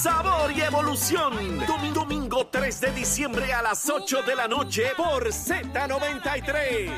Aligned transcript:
Sabor 0.00 0.52
y 0.52 0.60
evolución. 0.60 1.32
Domingo, 1.66 2.00
domingo 2.00 2.46
3 2.48 2.80
de 2.80 2.90
diciembre 2.92 3.52
a 3.52 3.62
las 3.62 3.88
8 3.88 4.22
de 4.22 4.36
la 4.36 4.46
noche 4.46 4.92
por 4.96 5.26
Z93. 5.28 6.92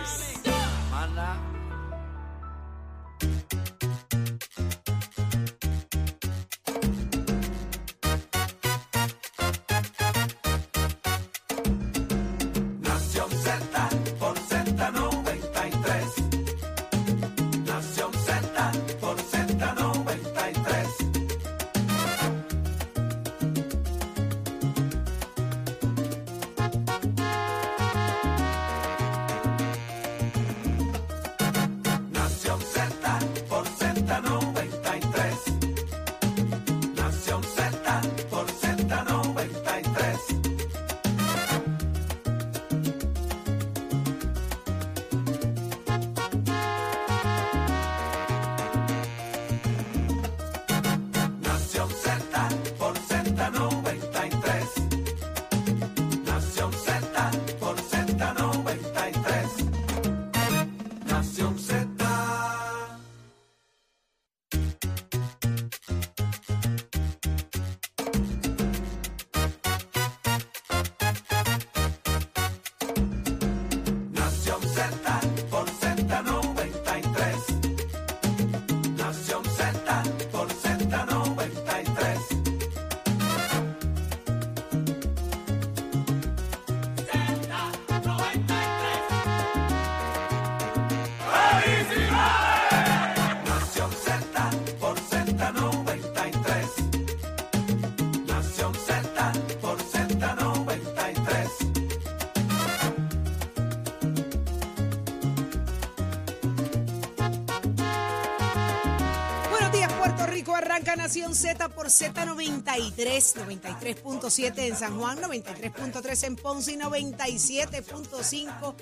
Z 111.27 111.69
por 111.71 111.89
Z93, 111.89 112.95
93.7 112.95 114.59
en 114.59 114.77
San 114.77 114.97
Juan, 114.99 115.19
93.3 115.19 116.25
en 116.25 116.37
Ponce 116.37 116.73
y 116.73 116.77
97.5 116.77 118.75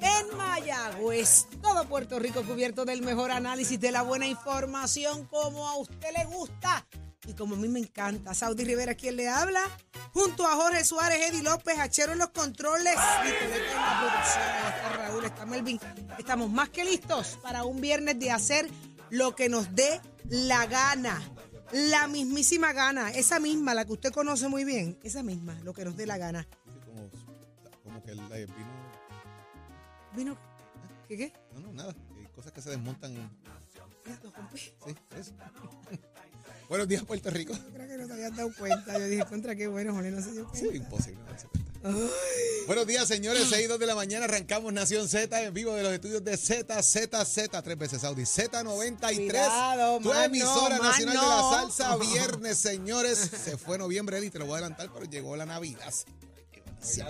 en 0.00 0.36
Mayagüez. 0.36 1.46
Todo 1.62 1.88
Puerto 1.88 2.18
Rico 2.18 2.42
cubierto 2.42 2.84
del 2.84 3.00
mejor 3.02 3.30
análisis, 3.30 3.80
de 3.80 3.92
la 3.92 4.02
buena 4.02 4.26
información, 4.26 5.24
como 5.26 5.68
a 5.68 5.78
usted 5.78 6.08
le 6.16 6.24
gusta 6.26 6.84
y 7.26 7.32
como 7.32 7.54
a 7.54 7.58
mí 7.58 7.68
me 7.68 7.80
encanta. 7.80 8.34
Saudi 8.34 8.64
Rivera, 8.64 8.94
quien 8.94 9.16
le 9.16 9.28
habla, 9.28 9.62
junto 10.12 10.46
a 10.46 10.56
Jorge 10.56 10.84
Suárez, 10.84 11.30
Eddie 11.30 11.42
López, 11.42 11.78
Achero 11.78 12.12
en 12.12 12.18
los 12.18 12.28
controles, 12.28 12.94
está 12.94 13.22
Raúl, 14.96 15.24
está 15.24 15.46
Melvin. 15.46 15.80
Estamos 16.18 16.50
más 16.50 16.68
que 16.68 16.84
listos 16.84 17.38
para 17.42 17.64
un 17.64 17.80
viernes 17.80 18.18
de 18.18 18.30
hacer 18.30 18.68
lo 19.08 19.34
que 19.34 19.48
nos 19.48 19.74
dé 19.74 20.02
la 20.28 20.66
gana. 20.66 21.22
La 21.72 22.08
mismísima 22.08 22.72
gana, 22.72 23.10
esa 23.12 23.38
misma, 23.38 23.74
la 23.74 23.84
que 23.84 23.92
usted 23.92 24.12
conoce 24.12 24.48
muy 24.48 24.64
bien, 24.64 24.98
esa 25.04 25.22
misma, 25.22 25.54
lo 25.62 25.72
que 25.72 25.84
nos 25.84 25.96
dé 25.96 26.06
la 26.06 26.18
gana. 26.18 26.46
como, 26.84 27.10
como 27.84 28.02
que 28.02 28.10
el 28.12 28.18
eh, 28.32 28.46
vino. 28.46 28.90
¿Vino? 30.16 30.38
¿Qué 31.08 31.16
qué? 31.16 31.32
No, 31.54 31.60
no, 31.60 31.72
nada. 31.72 31.94
Hay 32.18 32.26
cosas 32.34 32.52
que 32.52 32.60
se 32.60 32.70
desmontan. 32.70 33.14
Rompí. 34.36 34.58
Sí, 34.58 34.72
eso. 35.16 35.32
Buenos 36.68 36.88
días, 36.88 37.04
Puerto 37.04 37.30
Rico. 37.30 37.52
Yo 37.52 37.72
creo 37.72 37.88
que 37.88 37.96
no 37.98 38.06
te 38.06 38.12
habías 38.14 38.36
dado 38.36 38.50
cuenta. 38.56 38.98
Yo 38.98 39.06
dije, 39.06 39.24
contra 39.24 39.54
qué 39.54 39.66
bueno, 39.68 39.92
Jorge, 39.94 40.10
no 40.10 40.20
se 40.22 40.32
dio 40.32 40.48
Sí, 40.52 40.60
cuenta. 40.66 40.76
imposible 40.76 41.22
darse 41.24 41.46
Buenos 41.82 42.86
días, 42.86 43.08
señores. 43.08 43.46
6 43.48 43.64
y 43.64 43.66
2 43.66 43.78
de 43.78 43.86
la 43.86 43.94
mañana 43.94 44.26
arrancamos 44.26 44.72
Nación 44.72 45.08
Z 45.08 45.42
en 45.42 45.54
vivo 45.54 45.74
de 45.74 45.82
los 45.82 45.92
estudios 45.92 46.22
de 46.22 46.36
Z, 46.36 46.82
Z, 46.82 47.24
Z, 47.24 47.62
tres 47.62 47.78
veces 47.78 48.04
Audi. 48.04 48.22
Z93. 48.22 49.16
Cuidado, 49.16 49.98
tu 50.00 50.08
más 50.08 50.26
emisora 50.26 50.76
no, 50.76 50.82
más 50.82 50.92
nacional 50.92 51.14
de 51.14 51.22
la 51.22 51.50
salsa. 51.50 51.96
Viernes, 51.96 52.58
señores. 52.58 53.18
Se 53.18 53.56
fue 53.56 53.78
noviembre, 53.78 54.18
Eddie, 54.18 54.30
te 54.30 54.38
lo 54.38 54.46
voy 54.46 54.54
a 54.54 54.58
adelantar, 54.58 54.90
pero 54.92 55.06
llegó 55.06 55.36
la 55.36 55.46
Navidad. 55.46 55.92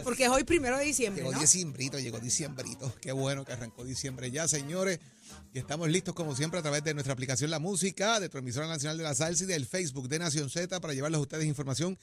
Porque 0.03 0.25
es 0.25 0.31
hoy 0.31 0.45
primero 0.45 0.79
de 0.79 0.85
diciembre, 0.85 1.23
Llegó 1.23 1.33
¿no? 1.33 1.41
diciembrito, 1.41 1.99
llegó 1.99 2.19
diciembrito. 2.19 2.93
Qué 3.01 3.13
bueno 3.13 3.45
que 3.45 3.53
arrancó 3.53 3.85
diciembre 3.85 4.31
ya, 4.31 4.49
señores. 4.49 4.99
Y 5.53 5.59
estamos 5.59 5.89
listos, 5.89 6.15
como 6.15 6.35
siempre, 6.35 6.59
a 6.59 6.63
través 6.63 6.83
de 6.83 6.95
nuestra 6.95 7.13
aplicación 7.13 7.51
La 7.51 7.59
Música, 7.59 8.19
de 8.19 8.29
tu 8.29 8.39
emisora 8.39 8.67
nacional 8.67 8.99
de 8.99 9.05
la 9.05 9.15
salsa 9.15 9.45
y 9.45 9.47
del 9.47 9.67
Facebook 9.67 10.09
de 10.09 10.19
Nación 10.19 10.51
Z 10.51 10.81
para 10.81 10.93
llevarles 10.93 11.19
a 11.19 11.23
ustedes 11.23 11.45
información 11.45 11.99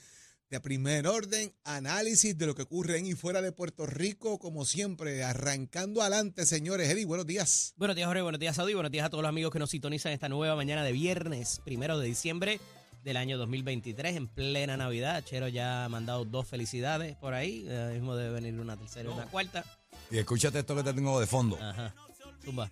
de 0.50 0.60
primer 0.60 1.06
orden, 1.06 1.52
análisis 1.64 2.36
de 2.38 2.46
lo 2.46 2.54
que 2.54 2.62
ocurre 2.62 2.98
en 2.98 3.06
y 3.06 3.14
fuera 3.14 3.42
de 3.42 3.52
Puerto 3.52 3.84
Rico, 3.84 4.38
como 4.38 4.64
siempre, 4.64 5.22
arrancando 5.22 6.00
adelante, 6.00 6.46
señores. 6.46 6.88
Eddie, 6.88 7.04
buenos 7.04 7.26
días. 7.26 7.74
Buenos 7.76 7.96
días, 7.96 8.06
Jorge. 8.06 8.22
Buenos 8.22 8.40
días, 8.40 8.56
Saudi. 8.56 8.72
Buenos 8.72 8.90
días 8.90 9.04
a 9.04 9.10
todos 9.10 9.22
los 9.22 9.28
amigos 9.28 9.52
que 9.52 9.58
nos 9.58 9.70
sintonizan 9.70 10.12
esta 10.12 10.28
nueva 10.28 10.56
mañana 10.56 10.82
de 10.82 10.92
viernes, 10.92 11.60
primero 11.64 11.98
de 11.98 12.06
diciembre 12.06 12.60
del 13.04 13.18
año 13.18 13.36
2023, 13.36 14.16
en 14.16 14.26
plena 14.26 14.76
Navidad. 14.76 15.22
Chero 15.22 15.48
ya 15.48 15.84
ha 15.84 15.88
mandado 15.90 16.24
dos 16.24 16.48
felicidades 16.48 17.16
por 17.16 17.34
ahí. 17.34 17.66
Ahora 17.68 17.90
mismo 17.90 18.16
debe 18.16 18.40
venir 18.40 18.58
una 18.58 18.76
tercera 18.76 19.10
y 19.10 19.12
una 19.12 19.26
cuarta. 19.26 19.64
Y 20.10 20.18
escúchate 20.18 20.60
esto 20.60 20.74
que 20.74 20.82
te 20.82 20.94
tengo 20.94 21.20
de 21.20 21.26
fondo. 21.26 21.58
Ajá. 21.60 21.94
Zumba. 22.42 22.70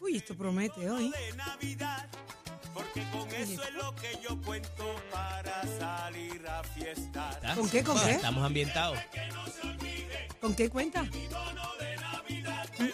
Uy, 0.00 0.16
esto 0.16 0.34
promete 0.34 0.88
hoy. 0.88 1.12
Porque 2.74 3.04
con 3.10 3.28
eso 3.34 3.62
es 3.62 3.74
lo 3.74 3.94
que 3.96 4.18
yo 4.26 4.40
cuento 4.42 4.96
para 5.10 5.62
salir 5.78 6.46
a 6.48 6.62
fiestar. 6.62 7.32
¿Está? 7.34 7.54
¿Con 7.54 7.68
qué, 7.68 7.82
con 7.82 8.00
qué? 8.00 8.10
Estamos 8.12 8.44
ambientados. 8.44 8.98
¿Con 10.40 10.54
qué 10.54 10.70
cuenta? 10.70 11.04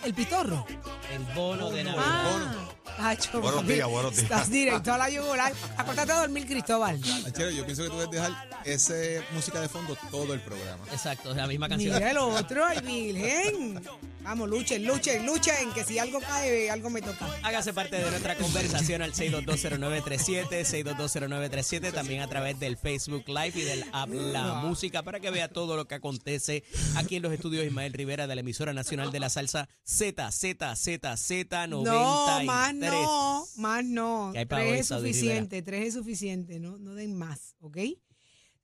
El 0.05 0.15
pitorro. 0.15 0.67
El 1.13 1.23
bono 1.35 1.71
de 1.71 1.85
Navidad. 1.85 2.67
Ah, 2.99 3.15
Buenos 3.35 3.67
días, 3.67 3.89
buenos 3.89 4.13
días. 4.13 4.23
Estás 4.25 4.51
directo 4.51 4.93
a 4.93 4.99
la 4.99 5.11
yugular. 5.11 5.53
Acostate 5.77 6.13
a 6.13 6.21
dormir, 6.21 6.47
Cristóbal. 6.47 6.99
Achero, 7.27 7.51
yo 7.51 7.65
pienso 7.65 7.83
que 7.83 7.91
tú 7.91 7.97
debes 7.99 8.11
dejar 8.11 8.49
esa 8.65 8.95
música 9.33 9.61
de 9.61 9.69
fondo 9.69 9.97
todo 10.11 10.33
el 10.33 10.41
programa. 10.41 10.83
Exacto, 10.91 11.31
es 11.31 11.37
la 11.37 11.47
misma 11.47 11.69
canción. 11.69 11.95
Mira 11.95 12.11
el 12.11 12.17
otro, 12.19 12.65
ay, 12.65 12.81
virgen. 12.81 13.83
Vamos, 14.27 14.51
luchen, 14.51 14.85
luchen, 14.85 15.25
luchen, 15.25 15.73
que 15.73 15.85
si 15.85 16.01
algo 16.01 16.19
cae, 16.19 16.69
algo 16.69 16.91
me 16.91 17.01
toca. 17.01 17.29
Hágase 17.45 17.73
parte 17.73 17.95
de 17.95 18.11
nuestra 18.11 18.35
conversación 18.35 19.01
al 19.01 19.13
6220937, 19.13 20.65
6220937, 20.65 21.93
también 21.93 22.23
a 22.23 22.29
través 22.29 22.59
del 22.59 22.77
Facebook 22.77 23.23
Live 23.29 23.53
y 23.55 23.63
del 23.63 23.85
app 23.93 24.09
La 24.11 24.55
Música 24.55 25.05
para 25.05 25.21
que 25.21 25.31
vea 25.31 25.47
todo 25.47 25.77
lo 25.77 25.87
que 25.87 25.95
acontece 25.95 26.65
aquí 26.97 27.15
en 27.15 27.23
los 27.23 27.33
estudios 27.33 27.65
Ismael 27.65 27.93
Rivera 27.93 28.27
de 28.27 28.35
la 28.35 28.41
emisora 28.41 28.73
nacional 28.73 29.13
de 29.13 29.21
la 29.21 29.31
salsa 29.31 29.69
Z, 29.85 30.33
Z, 30.33 30.75
Z, 30.75 31.17
Z 31.17 31.67
93. 31.69 31.95
No, 31.95 32.45
más 32.45 32.75
no, 32.75 33.47
más 33.59 33.85
no. 33.85 34.31
¿Qué 34.33 34.41
hay 34.41 34.47
para 34.47 34.65
Tres 34.65 34.81
es 34.81 34.89
suficiente, 34.89 35.63
tres 35.63 35.87
es 35.87 35.95
suficiente, 35.95 36.59
no, 36.59 36.79
no 36.79 36.97
den 36.97 37.17
más, 37.17 37.55
¿ok? 37.61 37.79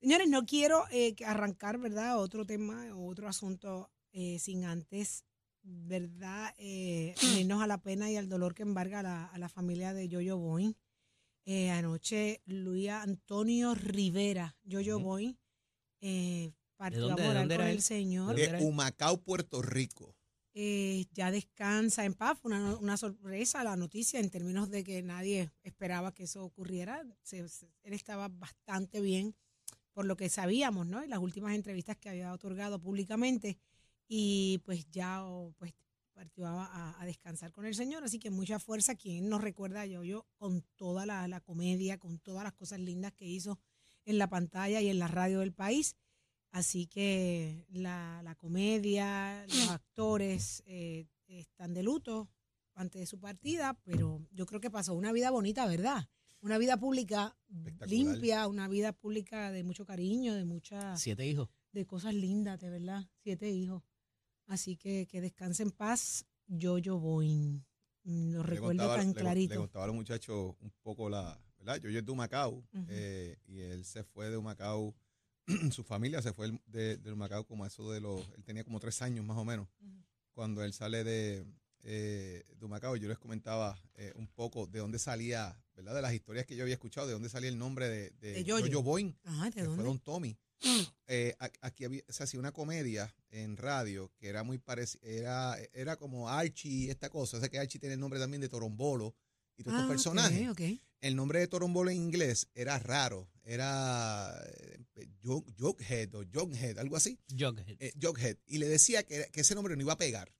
Señores, 0.00 0.28
no 0.28 0.44
quiero 0.44 0.86
eh, 0.90 1.14
arrancar, 1.24 1.78
¿verdad? 1.78 2.18
Otro 2.18 2.44
tema, 2.44 2.84
otro 2.96 3.28
asunto 3.28 3.92
eh, 4.12 4.40
sin 4.40 4.64
antes, 4.64 5.24
¿verdad? 5.62 6.54
Eh, 6.58 7.14
unirnos 7.32 7.62
a 7.62 7.66
la 7.66 7.78
pena 7.82 8.10
y 8.10 8.16
al 8.16 8.28
dolor 8.28 8.54
que 8.54 8.62
embarga 8.62 9.00
a 9.00 9.02
la, 9.02 9.24
a 9.26 9.38
la 9.38 9.48
familia 9.48 9.92
de 9.94 10.08
Yoyo 10.08 10.38
Boy. 10.38 10.76
Eh, 11.44 11.70
anoche, 11.70 12.40
Luis 12.46 12.88
Antonio 12.90 13.74
Rivera, 13.74 14.56
Yoyo 14.64 15.00
Boy, 15.00 15.36
eh, 16.00 16.52
partió 16.76 17.00
dónde- 17.08 17.22
a 17.22 17.26
morar 17.26 17.42
con 17.44 17.52
era 17.52 17.70
el 17.70 17.76
él? 17.76 17.82
señor. 17.82 18.36
¿De 18.36 18.58
Humacao, 18.62 19.20
Puerto 19.22 19.60
Rico. 19.62 20.16
Eh, 20.54 21.06
ya 21.12 21.30
descansa 21.30 22.04
en 22.04 22.12
paz. 22.14 22.38
Fue 22.38 22.50
una, 22.50 22.76
una 22.76 22.96
sorpresa 22.96 23.64
la 23.64 23.74
noticia 23.76 24.20
en 24.20 24.30
términos 24.30 24.68
de 24.70 24.84
que 24.84 25.02
nadie 25.02 25.50
esperaba 25.62 26.12
que 26.12 26.24
eso 26.24 26.44
ocurriera. 26.44 27.02
Se- 27.22 27.48
se- 27.48 27.72
él 27.82 27.94
estaba 27.94 28.28
bastante 28.28 29.00
bien 29.00 29.34
por 29.94 30.04
lo 30.04 30.16
que 30.16 30.28
sabíamos, 30.28 30.86
¿no? 30.86 31.02
En 31.02 31.10
las 31.10 31.18
últimas 31.20 31.54
entrevistas 31.54 31.96
que 31.96 32.08
había 32.10 32.32
otorgado 32.32 32.78
públicamente 32.80 33.58
y 34.14 34.58
pues 34.66 34.90
ya 34.90 35.24
oh, 35.24 35.54
pues 35.56 35.72
partió 36.12 36.46
a, 36.46 37.00
a 37.00 37.06
descansar 37.06 37.50
con 37.50 37.64
el 37.64 37.74
Señor, 37.74 38.04
así 38.04 38.18
que 38.18 38.30
mucha 38.30 38.58
fuerza, 38.58 38.94
quien 38.94 39.30
nos 39.30 39.40
recuerda 39.40 39.80
a 39.80 39.86
yo 39.86 40.26
con 40.36 40.60
toda 40.76 41.06
la, 41.06 41.26
la 41.28 41.40
comedia, 41.40 41.96
con 41.96 42.18
todas 42.18 42.44
las 42.44 42.52
cosas 42.52 42.78
lindas 42.78 43.14
que 43.14 43.24
hizo 43.24 43.58
en 44.04 44.18
la 44.18 44.28
pantalla 44.28 44.82
y 44.82 44.88
en 44.90 44.98
la 44.98 45.08
radio 45.08 45.40
del 45.40 45.54
país. 45.54 45.96
Así 46.50 46.86
que 46.88 47.64
la, 47.70 48.20
la 48.22 48.34
comedia, 48.34 49.46
los 49.46 49.70
actores 49.70 50.62
eh, 50.66 51.06
están 51.28 51.72
de 51.72 51.82
luto 51.82 52.28
antes 52.74 53.00
de 53.00 53.06
su 53.06 53.18
partida, 53.18 53.80
pero 53.82 54.20
yo 54.30 54.44
creo 54.44 54.60
que 54.60 54.70
pasó 54.70 54.92
una 54.92 55.12
vida 55.12 55.30
bonita, 55.30 55.66
¿verdad? 55.66 56.06
Una 56.42 56.58
vida 56.58 56.76
pública 56.76 57.34
limpia, 57.86 58.46
una 58.46 58.68
vida 58.68 58.92
pública 58.92 59.50
de 59.50 59.64
mucho 59.64 59.86
cariño, 59.86 60.34
de 60.34 60.44
mucha, 60.44 60.98
Siete 60.98 61.26
hijos. 61.26 61.48
de 61.72 61.86
cosas 61.86 62.12
lindas, 62.12 62.60
de 62.60 62.68
verdad. 62.68 63.08
Siete 63.22 63.48
hijos. 63.50 63.82
Así 64.52 64.76
que 64.76 65.06
que 65.10 65.20
descanse 65.22 65.62
en 65.62 65.70
paz, 65.70 66.26
Yo-Yo 66.46 66.98
Boing. 66.98 67.64
Mm, 68.04 68.32
Lo 68.34 68.42
recuerdo 68.42 68.82
contaba- 68.82 68.96
tan 68.96 69.08
le- 69.08 69.14
Le 69.14 69.20
clarito. 69.20 69.54
contaba 69.56 69.84
a 69.84 69.86
los 69.86 69.96
muchachos 69.96 70.54
un 70.60 70.70
poco 70.82 71.08
la, 71.08 71.40
¿verdad? 71.58 71.80
Yo 71.80 71.88
es 71.88 72.04
de 72.04 72.12
Humacao 72.12 72.62
eh, 72.88 73.38
y 73.46 73.60
él 73.60 73.84
se 73.86 74.04
fue 74.04 74.28
de 74.28 74.36
Humacao, 74.36 74.94
su 75.72 75.82
familia 75.84 76.20
se 76.20 76.32
fue 76.34 76.52
de, 76.66 76.98
de 76.98 77.12
Humacao 77.12 77.46
como 77.46 77.64
eso 77.64 77.90
de 77.92 78.00
los, 78.00 78.20
él 78.36 78.44
tenía 78.44 78.62
como 78.64 78.78
tres 78.78 79.00
años 79.00 79.24
más 79.24 79.38
o 79.38 79.44
menos. 79.44 79.68
Cuando 80.34 80.62
él 80.64 80.72
sale 80.74 81.02
de, 81.04 81.46
eh, 81.84 82.44
de 82.58 82.64
Humacao, 82.66 82.96
yo 82.96 83.08
les 83.08 83.18
comentaba 83.18 83.78
eh, 83.94 84.12
un 84.16 84.26
poco 84.28 84.66
de 84.66 84.80
dónde 84.80 84.98
salía, 84.98 85.58
¿verdad? 85.74 85.94
De 85.94 86.02
las 86.02 86.12
historias 86.12 86.44
que 86.44 86.56
yo 86.56 86.62
había 86.64 86.74
escuchado, 86.74 87.06
de 87.06 87.14
dónde 87.14 87.28
salía 87.30 87.48
el 87.48 87.58
nombre 87.58 87.88
de, 87.88 88.10
de, 88.20 88.32
De 88.34 88.44
Yo-Yo. 88.44 88.66
Yo-Yo 88.66 88.82
Boing, 88.82 89.16
Ajá, 89.24 89.44
¿de 89.46 89.50
que 89.52 89.60
fue 89.60 89.68
dónde? 89.68 89.84
Don 89.84 89.98
Tommy. 90.00 90.36
Eh, 91.14 91.34
a- 91.40 91.50
aquí 91.60 91.84
había, 91.84 92.02
se 92.08 92.22
hacía 92.22 92.40
una 92.40 92.52
comedia 92.52 93.14
en 93.30 93.58
radio 93.58 94.10
que 94.18 94.28
era 94.28 94.44
muy 94.44 94.56
parecida, 94.58 95.00
era, 95.04 95.56
era 95.74 95.96
como 95.96 96.30
Archie, 96.30 96.90
esta 96.90 97.10
cosa. 97.10 97.36
O 97.36 97.40
sea 97.40 97.50
que 97.50 97.58
Archie 97.58 97.78
tiene 97.78 97.94
el 97.94 98.00
nombre 98.00 98.18
también 98.18 98.40
de 98.40 98.48
Torombolo 98.48 99.14
y 99.58 99.62
todos 99.62 99.74
Ah, 99.76 99.80
estos 99.80 99.90
personajes. 99.90 100.40
El 101.00 101.14
nombre 101.16 101.40
de 101.40 101.48
Torombolo 101.48 101.90
en 101.90 101.98
inglés 101.98 102.48
era 102.54 102.78
raro, 102.78 103.28
era 103.44 104.32
eh, 104.94 105.08
Jughead 105.22 106.14
o 106.14 106.24
Jughead, 106.32 106.78
algo 106.78 106.96
así, 106.96 107.18
Jughead. 107.28 107.76
eh, 107.78 107.92
Jughead. 108.00 108.36
Y 108.46 108.58
le 108.58 108.68
decía 108.68 109.02
que, 109.02 109.28
que 109.32 109.40
ese 109.42 109.54
nombre 109.54 109.76
no 109.76 109.82
iba 109.82 109.92
a 109.94 109.98
pegar. 109.98 110.32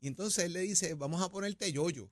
Y 0.00 0.06
entonces 0.06 0.44
él 0.44 0.52
le 0.54 0.60
dice, 0.60 0.94
vamos 0.94 1.20
a 1.20 1.28
ponerte 1.30 1.70
Yoyo. 1.72 2.10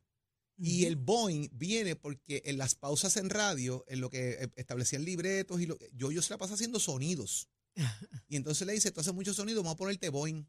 Y 0.59 0.87
el 0.87 0.97
Boeing 0.97 1.49
viene 1.53 1.97
porque 1.97 2.43
en 2.47 2.57
las 2.57 2.75
pausas 2.75 3.17
en 3.17 3.29
radio, 3.31 3.85
en 3.89 4.01
lo 4.01 4.09
que 4.09 4.31
eh, 4.31 4.49
establecían 4.57 5.05
libretos, 5.05 5.61
y 5.61 5.67
lo, 5.67 5.79
Yoyo 5.93 6.23
se 6.23 6.33
la 6.33 6.39
pasa 6.39 6.55
haciendo 6.55 6.81
sonidos. 6.81 7.49
Y 8.29 8.37
entonces 8.37 8.67
le 8.67 8.73
dice, 8.73 8.91
tú 8.91 9.01
haces 9.01 9.15
muchos 9.15 9.37
sonidos, 9.37 9.63
vamos 9.63 9.75
a 9.75 9.79
ponerte 9.79 10.09
Boeing. 10.09 10.47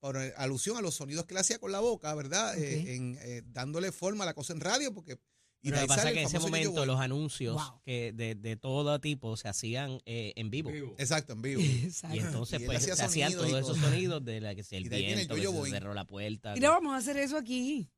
Por 0.00 0.16
alusión 0.16 0.76
a 0.76 0.80
los 0.80 0.94
sonidos 0.94 1.26
que 1.26 1.34
le 1.34 1.40
hacía 1.40 1.58
con 1.58 1.72
la 1.72 1.80
boca, 1.80 2.14
¿verdad? 2.14 2.56
Eh, 2.56 2.94
en, 2.94 3.18
eh, 3.20 3.42
dándole 3.46 3.90
forma 3.90 4.22
a 4.22 4.26
la 4.26 4.34
cosa 4.34 4.52
en 4.52 4.60
radio, 4.60 4.94
porque... 4.94 5.18
Y 5.60 5.70
Pero 5.70 5.76
lo 5.76 5.82
que 5.82 5.88
pasa 5.88 6.08
es 6.08 6.14
que 6.14 6.20
en 6.20 6.26
ese 6.28 6.38
momento 6.38 6.86
los 6.86 7.00
anuncios 7.00 7.56
Wow. 7.56 7.80
que 7.84 8.12
de, 8.12 8.36
de 8.36 8.56
todo 8.56 9.00
tipo 9.00 9.36
se 9.36 9.48
hacían 9.48 10.00
eh, 10.06 10.32
en 10.36 10.50
vivo. 10.50 10.70
Exacto, 10.98 11.32
en 11.32 11.42
vivo. 11.42 11.60
Exacto. 11.82 12.16
Y 12.16 12.20
entonces 12.20 12.60
Y 12.60 12.62
él 12.62 12.66
pues 12.66 12.78
hacía 12.78 12.94
se 12.94 13.02
hacían 13.02 13.32
todos 13.32 13.52
esos 13.52 13.76
sonidos 13.76 14.24
de 14.24 14.40
la 14.40 14.54
que 14.54 14.62
si 14.62 14.76
el 14.76 14.88
viento, 14.88 15.34
que 15.34 15.42
se 15.42 15.70
cerró 15.70 15.94
la 15.94 16.06
puerta. 16.06 16.54
Mira, 16.54 16.70
vamos 16.70 16.94
a 16.94 16.98
hacer 16.98 17.16
eso 17.16 17.36
aquí. 17.36 17.90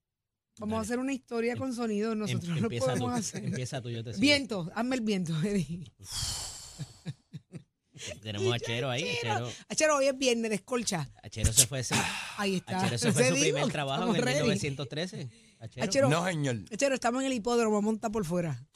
Vamos 0.60 0.78
a 0.78 0.80
hacer 0.82 0.98
una 0.98 1.12
historia 1.12 1.54
Em- 1.54 1.58
con 1.58 1.74
sonido. 1.74 2.12
Em- 2.12 2.18
Nosotros 2.18 2.48
lo 2.60 2.64
empieza 2.66 2.86
podemos 2.86 3.10
tú, 3.10 3.16
hacer. 3.16 3.44
Empieza 3.44 3.80
tú, 3.82 3.90
yo 3.90 4.04
te 4.04 4.12
sigo. 4.12 4.20
Viento, 4.20 4.70
hazme 4.74 4.94
el 4.96 5.00
viento, 5.02 5.32
Eddie. 5.42 5.84
Tenemos 8.22 8.54
a 8.54 8.58
Chero 8.58 8.88
ahí. 8.88 9.04
Chero, 9.20 9.50
Achero, 9.68 9.96
hoy 9.96 10.06
es 10.06 10.16
viernes, 10.16 10.50
descolcha. 10.50 11.10
Achero 11.22 11.52
se 11.52 11.66
fue, 11.66 11.80
ese- 11.80 11.94
Ahí 12.38 12.56
está. 12.56 12.78
Achero 12.80 12.98
se 12.98 13.12
fue 13.12 13.22
Te 13.24 13.28
su 13.30 13.34
digo, 13.36 13.56
primer 13.56 13.72
trabajo 13.72 14.08
en 14.10 14.16
el 14.16 14.22
ready. 14.22 14.38
1913. 14.42 15.28
Achero, 15.60 15.84
Achero, 15.84 16.08
No, 16.08 16.24
señor. 16.24 16.64
Achero, 16.72 16.94
estamos 16.94 17.20
en 17.22 17.26
el 17.26 17.32
hipódromo, 17.34 17.82
monta 17.82 18.08
por 18.10 18.24
fuera. 18.24 18.66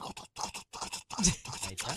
ahí 1.18 1.72
está. 1.74 1.94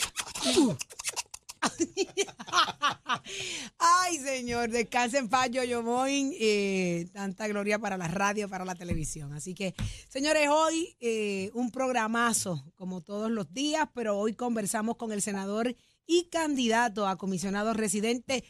Ay, 3.78 4.18
señor, 4.20 4.70
descanse 4.70 5.18
en 5.18 5.30
paz, 5.30 5.50
yo. 5.50 5.62
Eh, 6.08 7.08
tanta 7.14 7.48
gloria 7.48 7.80
para 7.80 7.98
la 7.98 8.08
radio, 8.08 8.50
para 8.50 8.66
la 8.66 8.76
televisión. 8.76 9.34
Así 9.34 9.54
que, 9.54 9.74
señores, 10.10 10.50
hoy 10.50 10.96
eh, 11.00 11.52
un 11.54 11.72
programazo, 11.72 12.66
como 12.76 13.02
todos 13.02 13.32
los 13.32 13.54
días, 13.54 13.88
pero 13.94 14.18
hoy 14.18 14.34
conversamos 14.34 14.98
con 14.98 15.12
el 15.12 15.22
senador 15.22 15.76
y 16.06 16.30
candidato 16.30 17.08
a 17.08 17.18
comisionado 17.18 17.74
residente, 17.74 18.44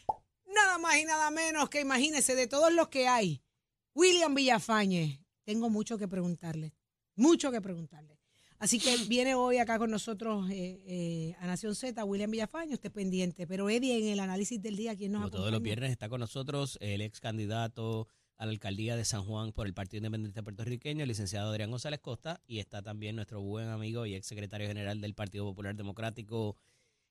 nada 0.46 0.78
más 0.78 0.98
y 0.98 1.04
nada 1.04 1.30
menos 1.30 1.68
que 1.68 1.80
imagínense, 1.80 2.34
de 2.34 2.46
todos 2.46 2.72
los 2.72 2.88
que 2.88 3.08
hay, 3.08 3.42
William 3.94 4.34
Villafañe. 4.34 5.24
Tengo 5.44 5.70
mucho 5.70 5.98
que 5.98 6.08
preguntarle, 6.08 6.74
mucho 7.16 7.50
que 7.50 7.60
preguntarle. 7.60 8.17
Así 8.58 8.80
que 8.80 8.96
viene 9.08 9.34
hoy 9.34 9.58
acá 9.58 9.78
con 9.78 9.90
nosotros 9.90 10.50
eh, 10.50 10.80
eh, 10.86 11.36
a 11.38 11.46
Nación 11.46 11.74
Z, 11.76 12.04
William 12.04 12.30
Villafañe, 12.30 12.74
usted 12.74 12.90
pendiente. 12.90 13.46
Pero 13.46 13.70
Eddie, 13.70 13.98
en 13.98 14.08
el 14.08 14.20
análisis 14.20 14.60
del 14.60 14.76
día, 14.76 14.96
¿quién 14.96 15.12
nos 15.12 15.20
Como 15.20 15.26
acompaña? 15.28 15.40
todos 15.42 15.52
los 15.52 15.62
viernes 15.62 15.90
está 15.92 16.08
con 16.08 16.20
nosotros 16.20 16.76
el 16.80 17.00
ex 17.00 17.20
candidato 17.20 18.08
a 18.36 18.46
la 18.46 18.52
alcaldía 18.52 18.96
de 18.96 19.04
San 19.04 19.22
Juan 19.24 19.52
por 19.52 19.66
el 19.66 19.74
Partido 19.74 19.98
Independiente 19.98 20.42
Puertorriqueño, 20.42 21.02
el 21.02 21.08
licenciado 21.08 21.50
Adrián 21.50 21.70
González 21.70 22.00
Costa, 22.00 22.40
y 22.46 22.58
está 22.58 22.82
también 22.82 23.16
nuestro 23.16 23.40
buen 23.40 23.68
amigo 23.68 24.06
y 24.06 24.14
ex 24.14 24.26
secretario 24.26 24.66
general 24.66 25.00
del 25.00 25.14
Partido 25.14 25.44
Popular 25.44 25.76
Democrático, 25.76 26.56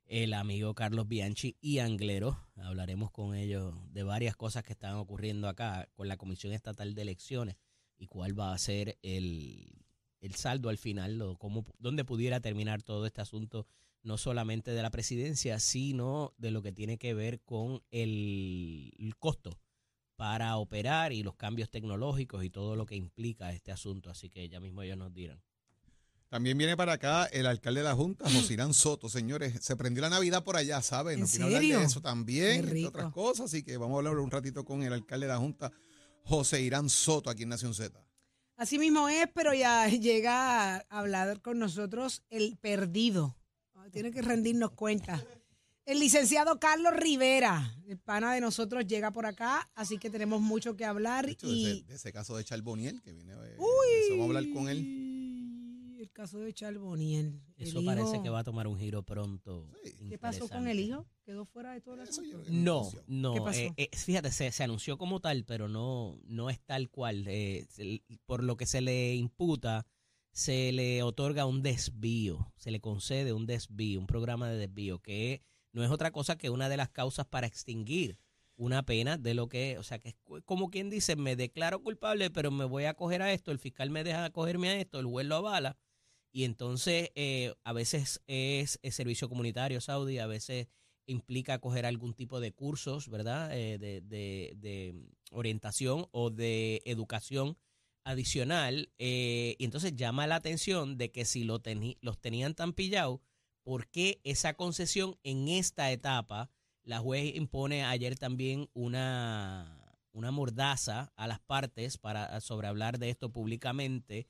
el 0.06 0.34
amigo 0.34 0.74
Carlos 0.74 1.08
Bianchi 1.08 1.58
y 1.62 1.80
Anglero. 1.80 2.38
Hablaremos 2.56 3.12
con 3.12 3.36
ellos 3.36 3.74
de 3.92 4.04
varias 4.04 4.36
cosas 4.36 4.64
que 4.64 4.74
están 4.74 4.96
ocurriendo 4.96 5.48
acá 5.50 5.90
con 5.96 6.08
la 6.08 6.18
Comisión 6.18 6.54
Estatal 6.54 6.94
de 6.94 7.02
Elecciones 7.02 7.58
y 7.98 8.08
cuál 8.08 8.38
va 8.38 8.54
a 8.54 8.58
ser 8.58 8.98
el, 9.02 9.87
el 10.19 10.36
saldo 10.36 10.69
al 10.69 10.78
final, 10.78 11.22
o 11.22 11.38
cómo, 11.38 11.66
dónde 11.80 12.04
pudiera 12.06 12.40
terminar 12.40 12.81
todo 12.81 13.06
este 13.06 13.22
asunto 13.22 13.68
no 14.04 14.18
solamente 14.18 14.72
de 14.72 14.81
la 14.81 14.90
presidencia, 14.90 15.60
sino 15.60 16.34
de 16.38 16.52
lo 16.52 16.62
que 16.62 16.72
tiene 16.72 16.98
que 16.98 17.14
ver 17.14 17.42
con 17.42 17.84
el, 17.92 18.94
el 18.98 19.16
costo 19.18 19.60
para 20.16 20.56
operar 20.58 21.14
y 21.14 21.24
los 21.24 21.36
cambios 21.36 21.69
tecnológicos 21.69 22.44
y 22.44 22.50
todo 22.50 22.75
lo 22.75 22.86
que 22.86 22.96
implica 22.96 23.52
este 23.52 23.72
asunto. 23.72 24.10
Así 24.10 24.30
que 24.30 24.48
ya 24.50 24.60
mismo 24.60 24.81
ellos 24.81 24.98
nos 24.98 25.14
dirán. 25.14 25.42
También 26.30 26.58
viene 26.58 26.75
para 26.75 26.94
acá 26.94 27.25
el 27.28 27.46
alcalde 27.46 27.80
de 27.81 27.86
la 27.86 27.96
Junta, 27.96 28.30
Josirán 28.30 28.74
Soto. 28.74 29.08
Señores, 29.08 29.60
se 29.62 29.78
prendió 29.78 30.02
la 30.02 30.10
Navidad 30.10 30.44
por 30.44 30.58
allá, 30.58 30.81
¿saben? 30.81 31.16
¿En 31.16 31.19
Nos 31.22 31.40
hablar 31.40 31.62
de 31.62 31.83
eso 31.83 32.02
también, 32.02 32.69
rico. 32.69 32.90
otras 32.90 33.14
cosas. 33.14 33.45
Así 33.45 33.64
que 33.64 33.78
vamos 33.78 33.95
a 33.95 33.97
hablar 34.00 34.18
un 34.18 34.30
ratito 34.30 34.66
con 34.66 34.83
el 34.83 34.92
alcalde 34.92 35.28
de 35.28 35.31
la 35.31 35.40
Junta, 35.40 35.71
José 36.24 36.62
Irán 36.62 36.90
Soto, 36.90 37.30
aquí 37.30 37.44
en 37.44 37.50
Nación 37.50 37.74
Z. 37.74 38.06
Así 38.57 38.80
mismo 38.80 39.07
es, 39.07 39.28
pero 39.33 39.54
ya 39.54 39.87
llega 39.87 40.78
a 40.78 40.85
hablar 40.90 41.42
con 41.42 41.59
nosotros 41.59 42.23
el 42.30 42.57
perdido. 42.57 43.35
Tiene 43.92 44.11
que 44.11 44.21
rendirnos 44.21 44.71
cuenta. 44.71 45.23
El 45.85 45.99
licenciado 45.99 46.59
Carlos 46.59 46.94
Rivera, 46.94 47.73
el 47.87 47.97
pana 47.97 48.33
de 48.33 48.42
nosotros, 48.42 48.85
llega 48.85 49.11
por 49.11 49.26
acá, 49.26 49.69
así 49.76 49.97
que 49.97 50.09
tenemos 50.09 50.42
mucho 50.42 50.76
que 50.76 50.83
hablar. 50.83 51.26
De 51.26 51.31
hecho, 51.31 51.47
de, 51.47 51.54
y... 51.54 51.66
ese, 51.66 51.83
de 51.83 51.95
ese 51.95 52.11
caso 52.11 52.35
de 52.35 52.44
Charboniel, 52.44 53.02
que 53.02 53.14
viene, 53.14 53.31
eh, 53.31 53.56
Uy, 53.57 54.09
vamos 54.09 54.23
a 54.23 54.37
hablar 54.37 54.54
con 54.54 54.68
él. 54.68 55.06
Caso 56.18 56.40
de 56.40 56.52
Charboniel. 56.52 57.40
el 57.57 57.68
Eso 57.68 57.86
parece 57.86 58.14
hijo- 58.16 58.24
que 58.24 58.30
va 58.31 58.40
a 58.40 58.44
tomar 58.44 58.66
un 58.68 58.76
giro 58.80 59.04
pronto. 59.04 59.69
Sí. 59.83 60.09
¿Qué 60.09 60.18
pasó 60.18 60.50
con 60.50 60.68
el 60.68 60.80
hijo? 60.80 61.06
¿Quedó 61.24 61.45
fuera 61.45 61.74
de 61.74 61.81
todo 61.81 61.94
el 61.94 62.00
asunto? 62.02 62.42
No, 62.50 62.90
no. 63.06 63.33
¿Qué 63.36 63.42
pasó? 63.42 63.59
eh, 63.59 63.74
eh, 63.78 63.90
fíjate, 63.95 64.31
se, 64.31 64.52
se 64.52 64.64
anunció 64.64 64.97
como 64.97 65.19
tal, 65.19 65.45
pero 65.45 65.68
no, 65.68 66.19
no 66.26 66.50
es 66.50 66.59
tal 66.62 66.90
cual. 66.90 67.26
Eh, 67.28 67.68
se- 67.69 68.02
por 68.26 68.44
lo 68.44 68.57
que 68.57 68.66
se 68.66 68.81
le 68.81 69.14
imputa, 69.14 69.86
se 70.31 70.71
le 70.71 71.04
otorga 71.04 71.45
un 71.45 71.62
desvío, 71.62 72.52
se 72.57 72.71
le 72.71 72.80
concede 72.81 73.31
un 73.31 73.45
desvío, 73.45 74.00
un 74.00 74.07
programa 74.07 74.50
de 74.50 74.57
desvío, 74.57 74.97
que 75.00 75.44
no 75.71 75.83
es 75.83 75.92
otra 75.92 76.09
cosa 76.12 76.36
que 76.36 76.50
una 76.50 76.68
de 76.68 76.78
las 76.78 76.90
causas 76.90 77.28
para 77.28 77.45
extinguir 77.45 78.18
una 78.56 78.83
pena 78.83 79.18
de 79.19 79.36
lo 79.36 79.50
que, 79.50 79.78
o 79.78 79.83
sea, 79.83 80.00
que 80.00 80.09
es 80.09 80.16
como 80.45 80.71
quien 80.71 80.90
dice, 80.90 81.16
me 81.16 81.36
declaro 81.36 81.83
culpable, 81.83 82.31
pero 82.31 82.50
me 82.50 82.66
voy 82.66 82.86
a 82.86 82.92
acoger 82.92 83.21
a 83.21 83.31
esto, 83.31 83.52
el 83.52 83.59
fiscal 83.59 83.92
me 83.92 84.04
deja 84.04 84.26
acogerme 84.26 84.69
a 84.69 84.80
esto, 84.80 85.00
el 85.00 85.06
juez 85.06 85.28
lo 85.28 85.36
avala, 85.36 85.78
y 86.38 86.44
entonces 86.46 87.12
eh, 87.16 87.54
a 87.64 87.74
veces 87.74 88.22
es, 88.28 88.80
es 88.84 88.96
servicio 88.96 89.30
comunitario 89.30 89.82
saudí, 89.82 90.20
a 90.20 90.28
veces 90.28 90.68
implica 91.08 91.60
coger 91.60 91.86
algún 91.86 92.14
tipo 92.14 92.40
de 92.40 92.52
cursos, 92.54 93.10
¿verdad? 93.10 93.50
Eh, 93.58 93.78
de, 93.80 94.02
de- 94.02 94.54
de 94.58 94.96
orientación 95.32 96.08
o 96.12 96.30
de 96.30 96.82
educación 96.86 97.58
adicional. 98.04 98.92
eh, 99.00 99.56
y 99.58 99.66
entonces 99.66 99.96
llama 99.96 100.28
la 100.28 100.36
atención 100.36 100.98
de 100.98 101.12
que 101.12 101.26
si 101.26 101.44
los 101.44 101.62
tenían 102.22 102.56
tan 102.56 102.74
pillados, 102.74 103.20
¿por 103.64 103.88
qué 103.90 104.20
esa 104.24 104.54
concesión 104.54 105.18
en 105.24 105.48
esta 105.48 105.92
etapa? 105.92 106.50
La 106.84 107.00
juez 107.00 107.36
impone 107.36 107.84
ayer 107.84 108.18
también 108.18 108.70
una, 108.74 109.98
una 110.12 110.32
mordaza 110.32 111.12
a 111.16 111.28
las 111.28 111.40
partes 111.40 111.98
para 111.98 112.40
sobre 112.42 112.68
hablar 112.68 112.98
de 113.00 113.10
esto 113.10 113.32
públicamente. 113.32 114.28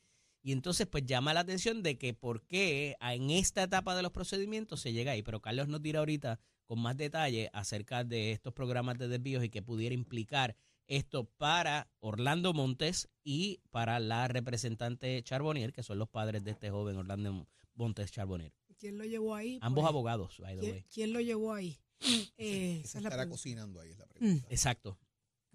Y 0.48 0.54
entonces, 0.54 0.88
pues 0.88 1.06
llama 1.06 1.34
la 1.34 1.42
atención 1.42 1.84
de 1.84 1.98
que 1.98 2.14
por 2.14 2.42
qué 2.48 2.96
en 3.02 3.32
esta 3.32 3.64
etapa 3.64 3.98
de 3.98 4.02
los 4.02 4.14
procedimientos 4.14 4.80
se 4.80 4.94
llega 4.94 5.12
ahí. 5.12 5.22
Pero 5.22 5.42
Carlos 5.42 5.68
nos 5.68 5.82
dirá 5.82 6.00
ahorita 6.00 6.40
con 6.64 6.80
más 6.80 6.96
detalle 6.96 7.50
acerca 7.52 8.06
de 8.06 8.32
estos 8.32 8.54
programas 8.54 8.98
de 8.98 9.10
desvíos 9.10 9.44
y 9.44 9.50
que 9.50 9.62
pudiera 9.62 9.94
implicar 9.94 10.56
esto 10.88 11.26
para 11.26 11.90
Orlando 12.00 12.54
Montes 12.54 13.10
y 13.26 13.60
para 13.72 14.00
la 14.00 14.30
representante 14.30 15.22
Charbonnier, 15.22 15.74
que 15.74 15.84
son 15.84 16.00
los 16.00 16.08
padres 16.08 16.46
de 16.46 16.52
este 16.52 16.70
joven 16.70 16.96
Orlando 16.96 17.46
Montes 17.76 18.10
Charbonnier. 18.14 18.54
¿Quién 18.80 18.98
lo 18.98 19.04
llevó 19.04 19.36
ahí? 19.36 19.60
Ambos 19.62 19.82
Pues, 19.82 19.90
abogados, 19.90 20.38
by 20.40 20.56
the 20.56 20.62
¿quién, 20.62 20.72
way. 20.72 20.86
quién 20.94 21.12
lo 21.12 21.20
llevó 21.20 21.52
ahí? 21.54 21.78
Eh, 22.00 22.30
¿Qué 22.38 22.80
esa 22.86 22.88
se 22.88 22.98
es 23.00 23.04
la 23.04 23.10
estará 23.10 23.28
cocinando 23.28 23.82
ahí? 23.82 23.90
Es 23.90 23.98
la 23.98 24.06
pregunta. 24.06 24.48
Exacto. 24.50 24.98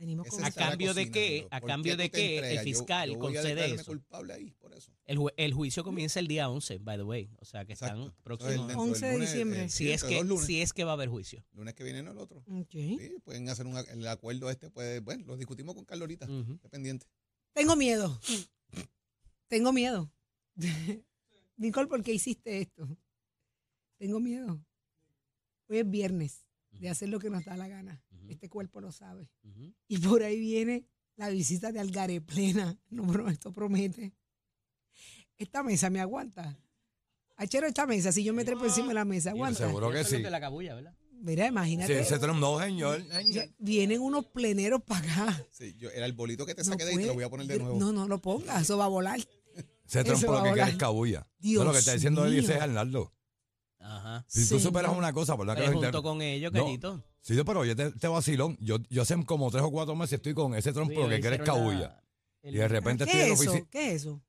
Venimos 0.02 0.24
¿Qué 0.24 0.30
con 0.30 0.40
se 0.40 0.46
¿A 0.46 0.50
cambio 0.50 0.94
de 0.94 1.12
qué? 1.12 1.46
¿A 1.52 1.60
¿Por 1.60 1.68
cambio 1.70 1.96
de 1.96 2.10
qué 2.10 2.38
el? 2.38 2.56
Yo- 2.56 2.62
fiscal 2.64 3.10
yo 3.12 3.18
concede 3.20 3.72
eso? 3.72 3.84
culpable 3.84 4.32
ahí, 4.32 4.50
por 4.58 4.74
eso. 4.74 4.90
El, 5.04 5.16
ju- 5.18 5.32
el 5.36 5.54
juicio 5.54 5.84
comienza 5.84 6.18
el 6.18 6.26
día 6.26 6.48
11, 6.50 6.78
by 6.78 6.96
the 6.96 7.04
way. 7.04 7.30
O 7.38 7.44
sea 7.44 7.64
que 7.64 7.74
están 7.74 7.90
Exacto. 8.00 8.16
Entonces, 8.18 8.22
próximos. 8.24 8.66
del 8.68 8.76
11 8.78 9.06
de 9.06 9.12
lunes, 9.12 9.30
diciembre. 9.30 9.64
eh, 9.66 9.68
Si 9.68 9.92
es, 9.92 10.02
que, 10.02 10.24
si 10.44 10.60
es 10.60 10.72
que 10.72 10.82
va 10.82 10.90
a 10.90 10.94
haber 10.94 11.08
juicio. 11.08 11.44
Lunes 11.52 11.74
que 11.74 11.84
viene, 11.84 12.02
no 12.02 12.10
el 12.10 12.18
otro. 12.18 12.42
Sí, 12.72 13.12
pueden 13.22 13.48
hacer 13.48 13.64
un, 13.64 13.76
el 13.78 14.06
acuerdo 14.08 14.50
este, 14.50 14.70
pues, 14.72 15.00
bueno, 15.04 15.24
lo 15.24 15.36
discutimos 15.36 15.76
con 15.76 15.84
Carlorita, 15.84 16.26
Ujú. 16.28 16.54
esté 16.54 16.68
pendiente. 16.68 17.06
Tengo 17.52 17.76
miedo. 17.76 18.18
Tengo 19.46 19.72
miedo. 19.72 20.10
Nicole, 21.56 21.86
¿por 21.86 22.02
qué 22.02 22.12
hiciste 22.12 22.60
esto? 22.62 22.88
Tengo 23.98 24.18
miedo. 24.18 24.64
Hoy 25.68 25.78
es 25.78 25.88
viernes 25.88 26.44
de 26.72 26.88
hacer 26.88 27.08
lo 27.08 27.18
que 27.18 27.30
nos 27.30 27.44
da 27.44 27.56
la 27.56 27.68
gana. 27.68 28.02
Este 28.28 28.48
cuerpo 28.48 28.80
lo 28.80 28.92
sabe. 28.92 29.28
Y 29.88 29.98
por 29.98 30.22
ahí 30.22 30.38
viene 30.38 30.86
la 31.16 31.28
visita 31.28 31.72
de 31.72 31.80
Algaré 31.80 32.20
plena. 32.20 32.78
No, 32.90 33.04
bro, 33.04 33.28
esto 33.28 33.52
promete. 33.52 34.12
Esta 35.38 35.62
mesa 35.62 35.90
me 35.90 36.00
aguanta. 36.00 36.58
Achero, 37.36 37.66
esta 37.66 37.86
mesa, 37.86 38.12
si 38.12 38.22
yo 38.22 38.32
me 38.34 38.44
trepo 38.44 38.64
encima 38.64 38.88
de 38.88 38.94
la 38.94 39.04
mesa, 39.04 39.30
aguanta. 39.30 39.66
seguro 39.66 39.90
que 39.90 40.04
sí. 40.04 40.22
de 40.22 40.30
la 40.30 40.40
cabulla, 40.40 40.74
¿verdad? 40.74 40.94
Mira, 41.22 41.44
Sí, 41.44 41.48
imagínate. 41.50 42.00
ese 42.00 42.18
Trump 42.18 42.40
no, 42.40 42.58
señor. 42.60 43.02
Vienen 43.58 44.00
unos 44.00 44.26
pleneros 44.26 44.82
para 44.82 45.00
acá. 45.00 45.46
Sí, 45.50 45.74
yo, 45.78 45.88
el 45.90 46.02
arbolito 46.02 46.44
que 46.44 46.54
te 46.54 46.62
No 46.62 46.72
saqué 46.72 46.84
de 46.84 46.90
ahí 46.90 46.96
te 46.98 47.06
lo 47.06 47.14
voy 47.14 47.24
a 47.24 47.30
poner 47.30 47.46
de 47.46 47.58
nuevo. 47.58 47.78
No, 47.78 47.92
no 47.92 48.06
lo 48.08 48.20
pongas, 48.20 48.62
eso 48.62 48.76
va 48.76 48.84
a 48.86 48.88
volar. 48.88 49.18
Eso 49.20 50.04
por 50.04 50.06
lo 50.06 50.20
que 50.20 50.26
a 50.26 50.42
quiere 50.42 50.50
volar. 50.50 50.68
es 50.70 50.76
cabulla. 50.76 51.28
Dios 51.38 51.60
No, 51.62 51.68
lo 51.68 51.72
que 51.72 51.78
está 51.78 51.92
diciendo 51.94 52.24
él 52.26 52.34
dice 52.34 52.54
es 52.54 52.60
Arnaldo. 52.60 53.12
Ajá. 53.82 54.24
Si 54.28 54.48
tú 54.48 54.58
superas 54.60 54.96
una 54.96 55.12
cosa, 55.12 55.36
por 55.36 55.46
la 55.46 55.54
que 55.56 55.68
junto 55.68 56.02
con 56.02 56.22
ellos, 56.22 56.52
No. 56.52 56.64
Cañito. 56.64 57.04
Sí, 57.20 57.36
yo, 57.36 57.44
pero 57.44 57.64
yo 57.64 57.76
te, 57.76 57.90
te 57.92 58.08
vacilón. 58.08 58.56
Yo, 58.60 58.78
yo 58.90 59.02
hace 59.02 59.22
como 59.24 59.50
tres 59.50 59.62
o 59.62 59.70
cuatro 59.70 59.94
meses 59.94 60.14
estoy 60.14 60.34
con 60.34 60.54
ese 60.54 60.72
Trump 60.72 60.92
por 60.92 61.04
lo 61.04 61.08
que 61.08 61.20
quiere 61.20 61.36
es 61.36 61.42
cabulla. 61.42 62.02
Y 62.42 62.52
de 62.52 62.68
repente 62.68 63.04
estoy 63.04 63.18
¿Qué 63.18 63.22
en 63.24 63.28
la 63.28 63.34
oficina. 63.34 63.68
¿Qué 63.70 63.88
es 63.88 64.02
eso? 64.02 64.20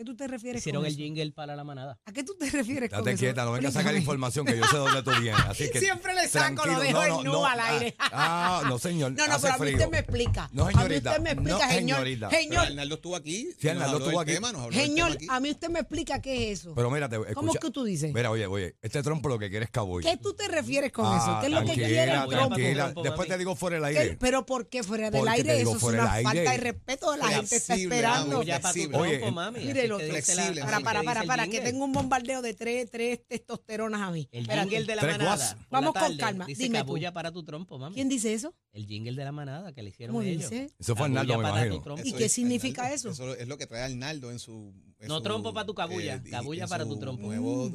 ¿A 0.00 0.02
qué 0.02 0.06
tú 0.06 0.16
te 0.16 0.28
refieres 0.28 0.62
Hicieron 0.62 0.80
con 0.80 0.86
el 0.86 0.92
eso? 0.94 1.02
jingle 1.02 1.30
para 1.32 1.54
la 1.54 1.62
manada. 1.62 1.98
¿A 2.06 2.12
qué 2.14 2.24
tú 2.24 2.34
te 2.38 2.48
refieres 2.48 2.88
con 2.88 3.00
Date 3.00 3.10
eso? 3.10 3.18
quieta, 3.20 3.44
no 3.44 3.52
vengas 3.52 3.76
a 3.76 3.80
sacar 3.80 3.94
información 3.94 4.46
que 4.46 4.56
yo 4.56 4.64
sé 4.66 4.78
dónde 4.78 5.02
tú 5.02 5.10
vienes. 5.20 5.38
Así 5.46 5.70
que 5.72 5.78
Siempre 5.78 6.14
le 6.14 6.26
saco, 6.26 6.64
lo 6.64 6.80
dejo 6.80 7.02
en 7.04 7.24
nu 7.26 7.44
al 7.44 7.60
aire. 7.60 7.94
Ah, 7.98 8.62
ah, 8.62 8.62
no, 8.66 8.78
señor. 8.78 9.12
No, 9.20 9.26
no, 9.26 9.34
hace 9.34 9.42
pero 9.42 9.54
a 9.54 9.58
mí 9.58 9.64
frío. 9.66 9.76
usted 9.76 9.90
me 9.90 9.98
explica. 9.98 10.48
No, 10.54 10.62
A 10.64 10.68
mí 10.68 10.72
señorita. 10.72 11.10
usted 11.10 11.22
me 11.22 11.30
explica, 11.32 11.52
No, 11.66 11.70
señor. 11.74 11.96
señorita. 11.98 12.28
Pero 12.30 12.40
Señor, 12.42 12.66
Arnaldo 12.66 12.94
estuvo 12.94 13.16
aquí. 13.16 13.48
Sí, 13.60 13.68
Arnaldo 13.68 13.98
estuvo 13.98 14.20
aquí. 14.20 14.32
tema, 14.32 14.52
señor, 14.72 15.12
aquí. 15.12 15.26
a 15.28 15.40
mí 15.40 15.50
usted 15.50 15.68
me 15.68 15.80
explica 15.80 16.22
qué 16.22 16.50
es 16.52 16.60
eso. 16.60 16.72
Pero 16.74 16.90
mírate, 16.90 17.16
¿Cómo 17.16 17.28
escucha. 17.28 17.50
es 17.52 17.60
que 17.66 17.70
tú 17.70 17.84
dices? 17.84 18.14
Mira, 18.14 18.30
oye, 18.30 18.46
oye, 18.46 18.76
este 18.80 19.02
Trump 19.02 19.20
por 19.20 19.32
lo 19.32 19.38
que 19.38 19.50
quiere 19.50 19.66
es 19.66 19.70
cabulla. 19.70 20.10
¿Qué 20.10 20.16
tú 20.16 20.32
te 20.32 20.48
refieres 20.48 20.92
con 20.92 21.04
Ah, 21.06 21.18
eso? 21.20 21.40
¿Qué 21.40 21.46
es 21.48 21.52
lo 21.52 21.58
que 21.60 21.64
tranquila, 21.66 21.86
quiere 21.88 22.12
el 22.14 22.20
Trump? 22.30 22.54
Tranquila, 22.54 22.92
después 23.02 23.28
te 23.28 23.36
digo 23.36 23.54
fuera 23.54 23.76
del 23.80 23.92
¿Qué- 23.94 24.00
aire. 24.00 24.16
Pero 24.18 24.46
¿por 24.46 24.66
qué 24.70 24.82
fuera 24.82 25.10
del 25.10 25.28
aire? 25.28 25.60
Eso 25.60 25.76
es 25.76 25.82
una 25.82 26.06
falta 26.22 26.32
de 26.52 26.56
respeto. 26.56 27.14
La 27.18 27.28
gente 27.28 27.56
está 27.56 27.74
esperando. 27.74 28.40
trompo, 28.40 28.98
Oye, 28.98 29.30
mami. 29.30 29.60
El 29.98 30.10
otro. 30.10 30.22
Flexible, 30.22 30.60
Para, 30.62 30.78
que 30.78 30.84
para, 30.84 31.02
para, 31.02 31.22
para, 31.24 31.46
que 31.48 31.60
tengo 31.60 31.84
un 31.84 31.92
bombardeo 31.92 32.42
de 32.42 32.54
tres, 32.54 32.90
tres 32.90 33.20
testosteronas 33.26 34.00
a 34.00 34.10
mí. 34.10 34.28
El 34.32 34.46
jingle 34.48 34.84
de 34.84 34.96
la 34.96 35.02
manada. 35.02 35.58
Vamos 35.70 35.94
con 35.94 36.16
calma, 36.16 36.46
Dice 36.46 36.62
dime 36.64 36.78
tú. 36.80 36.84
cabulla 36.86 37.12
para 37.12 37.32
tu 37.32 37.42
trompo, 37.44 37.78
mami. 37.78 37.94
¿Quién 37.94 38.08
dice 38.08 38.32
eso? 38.34 38.54
El 38.72 38.86
jingle 38.86 39.12
de 39.14 39.24
la 39.24 39.32
manada 39.32 39.72
que 39.72 39.82
le 39.82 39.90
hicieron 39.90 40.14
¿Cómo 40.16 40.26
ellos. 40.26 40.50
Eso 40.52 40.94
fue 40.96 41.06
Arnaldo, 41.06 41.36
me 41.38 41.42
para 41.42 41.66
imagino. 41.66 41.96
¿Y 42.04 42.08
Eso 42.08 42.16
qué 42.18 42.24
es 42.26 42.32
significa 42.32 42.82
Arnaldo, 42.82 43.10
eso? 43.10 43.34
es 43.34 43.48
lo 43.48 43.58
que 43.58 43.66
trae 43.66 43.82
Arnaldo 43.82 44.30
en 44.30 44.38
su. 44.38 44.72
en 44.98 45.08
No 45.08 45.16
su, 45.18 45.22
trompo 45.22 45.52
pa' 45.52 45.64
tu 45.66 45.74
cabulla, 45.74 46.22
y- 46.24 46.30
cabulla 46.30 46.66
para 46.66 46.84
tu 46.84 46.98
trompo. 46.98 47.22
Nuevo, 47.26 47.70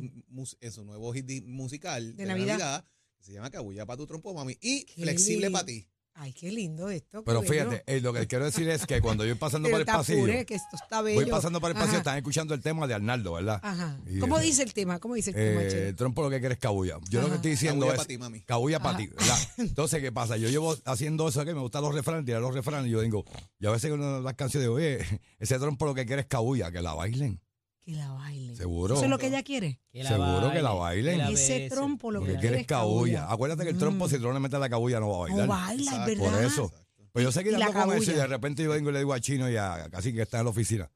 en 0.62 0.72
su 0.72 0.84
nuevo 0.86 1.12
hit 1.13 1.43
musical 1.45 2.15
De 2.15 2.24
de, 2.24 2.29
Navidad. 2.29 2.86
Se 3.19 3.34
llama 3.34 3.50
Cabulla 3.50 3.88
para 3.88 3.98
tu 3.98 4.05
trompo, 4.05 4.34
mami. 4.36 4.55
Y 4.62 4.84
Qué 4.86 5.01
flexible 5.01 5.50
para 5.50 5.65
ti. 5.65 5.88
Ay, 6.17 6.31
qué 6.31 6.50
lindo 6.50 6.89
esto. 6.89 7.25
Pero 7.25 7.41
fíjate, 7.41 7.84
eh, 7.88 8.00
lo 8.00 8.13
que 8.13 8.25
quiero 8.25 8.45
decir 8.45 8.69
es 8.69 8.86
que 8.86 9.01
cuando 9.01 9.25
yo 9.25 9.31
voy 9.31 9.38
pasando 9.39 9.69
por 9.69 9.81
el 9.81 9.86
te 9.86 9.91
pasillo, 9.91 10.19
apuré, 10.19 10.45
que 10.45 10.55
esto 10.55 10.77
está 10.81 11.01
bello. 11.01 11.19
voy 11.22 11.29
pasando 11.29 11.60
por 11.60 11.69
el 11.72 11.75
pasillo, 11.75 11.98
están 11.98 12.15
escuchando 12.17 12.53
el 12.53 12.62
tema 12.62 12.88
de 12.88 12.93
Arnaldo, 12.93 13.34
¿verdad? 13.34 13.60
Ajá. 13.62 14.00
Y, 14.07 14.19
¿Cómo 14.19 14.39
dice 14.39 14.63
el 14.63 14.74
tema? 14.74 14.98
¿Cómo 15.00 15.15
dice 15.15 15.31
el 15.31 15.36
tema, 15.36 15.62
Eh, 15.63 15.67
Chelo? 15.69 15.95
Trump 15.98 16.15
por 16.15 16.24
lo 16.25 16.31
que 16.31 16.39
quiere 16.39 16.53
es 16.53 16.60
cabulla. 16.60 17.00
Yo 17.10 17.22
lo 17.22 17.27
que 17.27 17.36
estoy 17.36 17.51
diciendo 17.51 17.81
Cabulla 17.86 17.93
es 17.95 18.00
pa' 18.00 18.07
ti, 18.07 18.17
mami. 18.17 18.41
cabulla 18.41 18.79
para 18.79 18.98
ti, 18.98 19.07
¿verdad? 19.07 19.38
Entonces, 19.57 20.01
¿qué 20.01 20.12
pasa? 20.13 20.38
Yo 20.38 20.48
llevo 20.50 20.74
haciendo 20.86 21.27
eso 21.27 21.43
que 21.43 21.53
me 21.53 21.60
gustan 21.60 21.81
los 21.81 21.93
refranes, 21.93 22.24
tirar 22.25 22.41
los 22.41 22.53
refranes, 22.53 22.88
y 22.88 22.91
yo 22.91 23.01
digo, 23.01 23.25
y 23.60 23.65
a 23.65 23.72
veces 23.72 23.91
con 23.91 24.24
las 24.24 24.34
canciones 24.36 24.63
digo, 24.69 24.75
oye, 24.75 25.00
ese 25.39 25.60
Trump 25.60 25.77
por 25.77 25.89
lo 25.89 25.93
que 25.95 26.05
quiere 26.05 26.22
es 26.22 26.27
cabulla, 26.27 26.72
que 26.72 26.81
la 26.81 26.93
bailen. 26.93 27.41
Que 27.86 27.92
la 27.92 28.12
baile. 28.12 28.56
Seguro. 28.56 28.96
Eso 28.96 29.04
es 29.04 29.10
lo 29.12 29.18
que 29.20 29.27
ella 29.27 29.44
quiere. 29.44 29.80
Que 29.92 30.04
la 30.04 30.10
Seguro 30.10 30.51
que 30.51 30.62
la 30.62 30.72
baile, 30.72 31.12
bailen. 31.12 31.27
que 31.27 31.34
la 31.34 31.39
Ese 31.39 31.70
trompo 31.70 32.10
lo 32.12 32.20
Porque 32.20 32.34
que 32.34 32.39
quiere 32.39 32.50
quiere 32.56 32.62
es 32.62 32.68
cabulla. 32.68 33.32
Acuérdate 33.32 33.63
que 33.63 33.70
el 33.70 33.77
trompo, 33.77 34.08
Mm. 34.08 34.10
si 34.10 34.15
tú 34.18 34.24
no 34.24 34.34
le 34.34 34.39
metes 34.39 34.60
la 34.60 34.70
cabulla, 34.70 35.00
no 35.00 35.10
va 35.10 35.15
a 35.15 35.20
bailar. 35.20 35.48
No 35.48 35.54
baila, 35.54 35.74
es 35.84 35.88
Exacto. 35.88 36.06
verdad. 36.24 36.32
Por 36.36 36.44
eso. 36.44 36.74
Pues 37.12 37.24
yo 37.24 37.32
seguí 37.32 37.50
Y 37.50 37.51
la 37.54 37.60
dando 37.60 37.74
con 37.86 37.94
eso 37.94 38.04
y 38.04 38.06
cabulla. 38.08 38.22
de 38.24 38.27
repente 38.27 38.63
yo 38.63 38.72
vengo 38.72 38.89
y 38.89 38.94
le 38.94 39.00
digo 39.00 39.13
a 39.13 39.20
Chino 39.20 39.50
y 39.50 39.56
a 39.56 39.88
casi 39.92 40.12
que 40.13 40.22
está 40.24 40.39
en 40.39 40.46
la 40.46 40.50
oficina. 40.50 40.92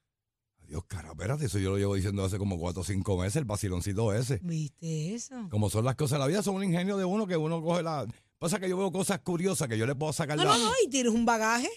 Adiós, 0.64 0.84
cara, 0.88 1.10
espérate, 1.12 1.46
eso 1.46 1.60
yo 1.60 1.70
lo 1.72 1.78
llevo 1.78 1.96
diciendo 1.96 2.24
hace 2.26 2.38
como 2.38 2.58
cuatro 2.60 2.82
o 2.82 2.86
cinco 2.86 3.18
meses, 3.18 3.36
el 3.38 3.46
vaciloncito 3.46 4.12
ese. 4.14 4.40
¿Viste 4.44 5.14
eso? 5.16 5.48
Como 5.50 5.70
son 5.70 5.86
las 5.86 5.96
cosas 5.96 6.18
de 6.18 6.20
la 6.20 6.28
vida, 6.28 6.44
son 6.44 6.56
un 6.56 6.64
ingenio 6.64 6.98
de 6.98 7.06
uno 7.06 7.26
que 7.28 7.38
uno 7.38 7.62
coge 7.62 7.84
la... 7.84 8.06
Pasa 8.40 8.60
que 8.60 8.68
yo 8.70 8.78
veo 8.78 8.92
cosas 8.92 9.20
curiosas 9.20 9.68
que 9.68 9.78
yo 9.78 9.86
le 9.86 9.96
puedo 9.96 10.12
sacar 10.14 10.38
No, 10.38 10.44
la... 10.46 10.58
no, 10.58 10.66
no, 10.66 10.72
y 10.86 10.90
tienes 10.90 11.12
un 11.14 11.26
bagaje. 11.26 11.70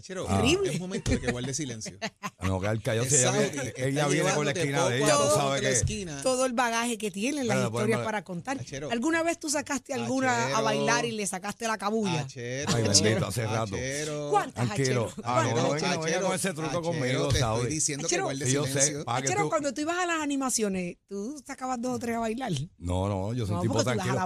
Achero, 0.00 0.24
Terrible. 0.24 0.68
es 0.70 0.74
un 0.76 0.80
momento 0.80 1.10
de 1.10 1.20
que 1.20 1.30
guarde 1.30 1.52
silencio. 1.54 1.92
No, 2.42 2.58
callado, 2.58 3.04
ella, 3.04 3.72
ella 3.76 4.08
viene 4.08 4.32
con 4.34 4.46
la 4.46 4.52
esquina 4.52 4.88
de 4.88 4.96
ella, 4.98 5.14
tú 5.14 5.34
sabes 5.36 5.60
que... 5.60 5.70
esquina. 5.70 6.22
Todo 6.22 6.46
el 6.46 6.54
bagaje 6.54 6.96
que 6.96 7.10
tienen, 7.10 7.46
las 7.46 7.58
Pero, 7.58 7.68
historias 7.68 7.98
bueno, 7.98 8.04
para 8.04 8.24
contar. 8.24 8.58
Achero. 8.58 8.90
¿Alguna 8.90 9.22
vez 9.22 9.38
tú 9.38 9.50
sacaste 9.50 9.92
alguna 9.94 10.56
a 10.56 10.60
bailar 10.62 11.04
y 11.04 11.12
le 11.12 11.26
sacaste 11.26 11.68
la 11.68 11.76
cabulla? 11.76 12.20
Achero. 12.22 12.72
Ay, 12.74 12.82
bendito, 12.82 13.26
hace 13.26 13.44
rato. 13.44 13.74
Achero. 13.76 14.30
¿Cuántas, 14.30 14.66
Tranquilo. 14.66 15.04
Achero? 15.06 15.22
Ah, 15.22 15.42
no, 15.44 15.48
no, 15.50 15.68
¿Cuántas, 15.68 15.82
venga, 15.82 15.94
no 15.96 16.02
Achero? 16.02 16.02
venga 16.02 16.26
con 16.26 16.34
ese 16.34 16.48
truco 16.54 16.66
Achero, 16.68 16.82
conmigo, 16.82 17.28
te 17.28 17.38
Saudi. 17.38 17.60
estoy 17.60 17.74
diciendo 17.74 18.08
que 18.08 18.20
guarde 18.20 18.46
Sí, 18.46 18.52
yo 18.52 18.64
sé, 18.66 18.70
silencio. 18.80 19.04
Achero, 19.06 19.42
tú- 19.42 19.48
cuando 19.50 19.74
tú 19.74 19.80
ibas 19.82 19.98
a 19.98 20.06
las 20.06 20.20
animaciones, 20.22 20.96
tú 21.08 21.42
sacabas 21.46 21.80
dos 21.80 21.96
o 21.96 21.98
tres 21.98 22.16
a 22.16 22.20
bailar. 22.20 22.52
No, 22.78 23.06
no, 23.08 23.32
yo 23.34 23.44
soy 23.46 23.54
No, 23.54 23.60
un 23.60 23.68
tipo 23.68 23.74
porque 23.74 23.90
tú 23.92 23.96
vas 23.98 23.98
a 23.98 24.02
tranquilo. 24.02 24.20